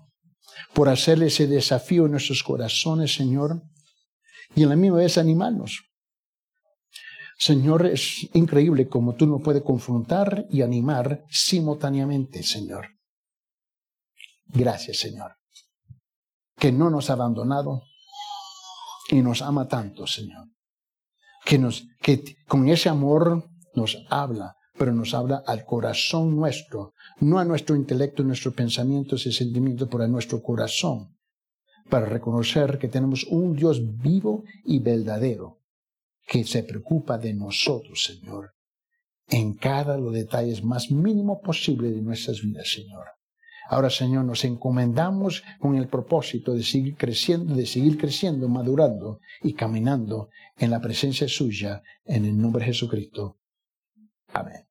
[0.72, 3.62] por hacerle ese desafío en nuestros corazones, Señor,
[4.54, 5.86] y en la misma vez animarnos
[7.38, 12.88] Señor, es increíble como tú nos puedes confrontar y animar simultáneamente, Señor.
[14.46, 15.36] Gracias, Señor,
[16.56, 17.82] que no nos ha abandonado
[19.10, 20.48] y nos ama tanto, Señor.
[21.46, 27.38] Que, nos, que con ese amor nos habla, pero nos habla al corazón nuestro, no
[27.38, 31.16] a nuestro intelecto, nuestros pensamientos y sentimientos, pero a nuestro corazón,
[31.88, 35.60] para reconocer que tenemos un Dios vivo y verdadero
[36.26, 38.50] que se preocupa de nosotros, Señor,
[39.28, 43.06] en cada los detalles más mínimo posible de nuestras vidas, Señor.
[43.68, 49.54] Ahora, Señor, nos encomendamos con el propósito de seguir creciendo, de seguir creciendo, madurando y
[49.54, 53.38] caminando en la presencia suya, en el nombre de Jesucristo.
[54.32, 54.65] Amén.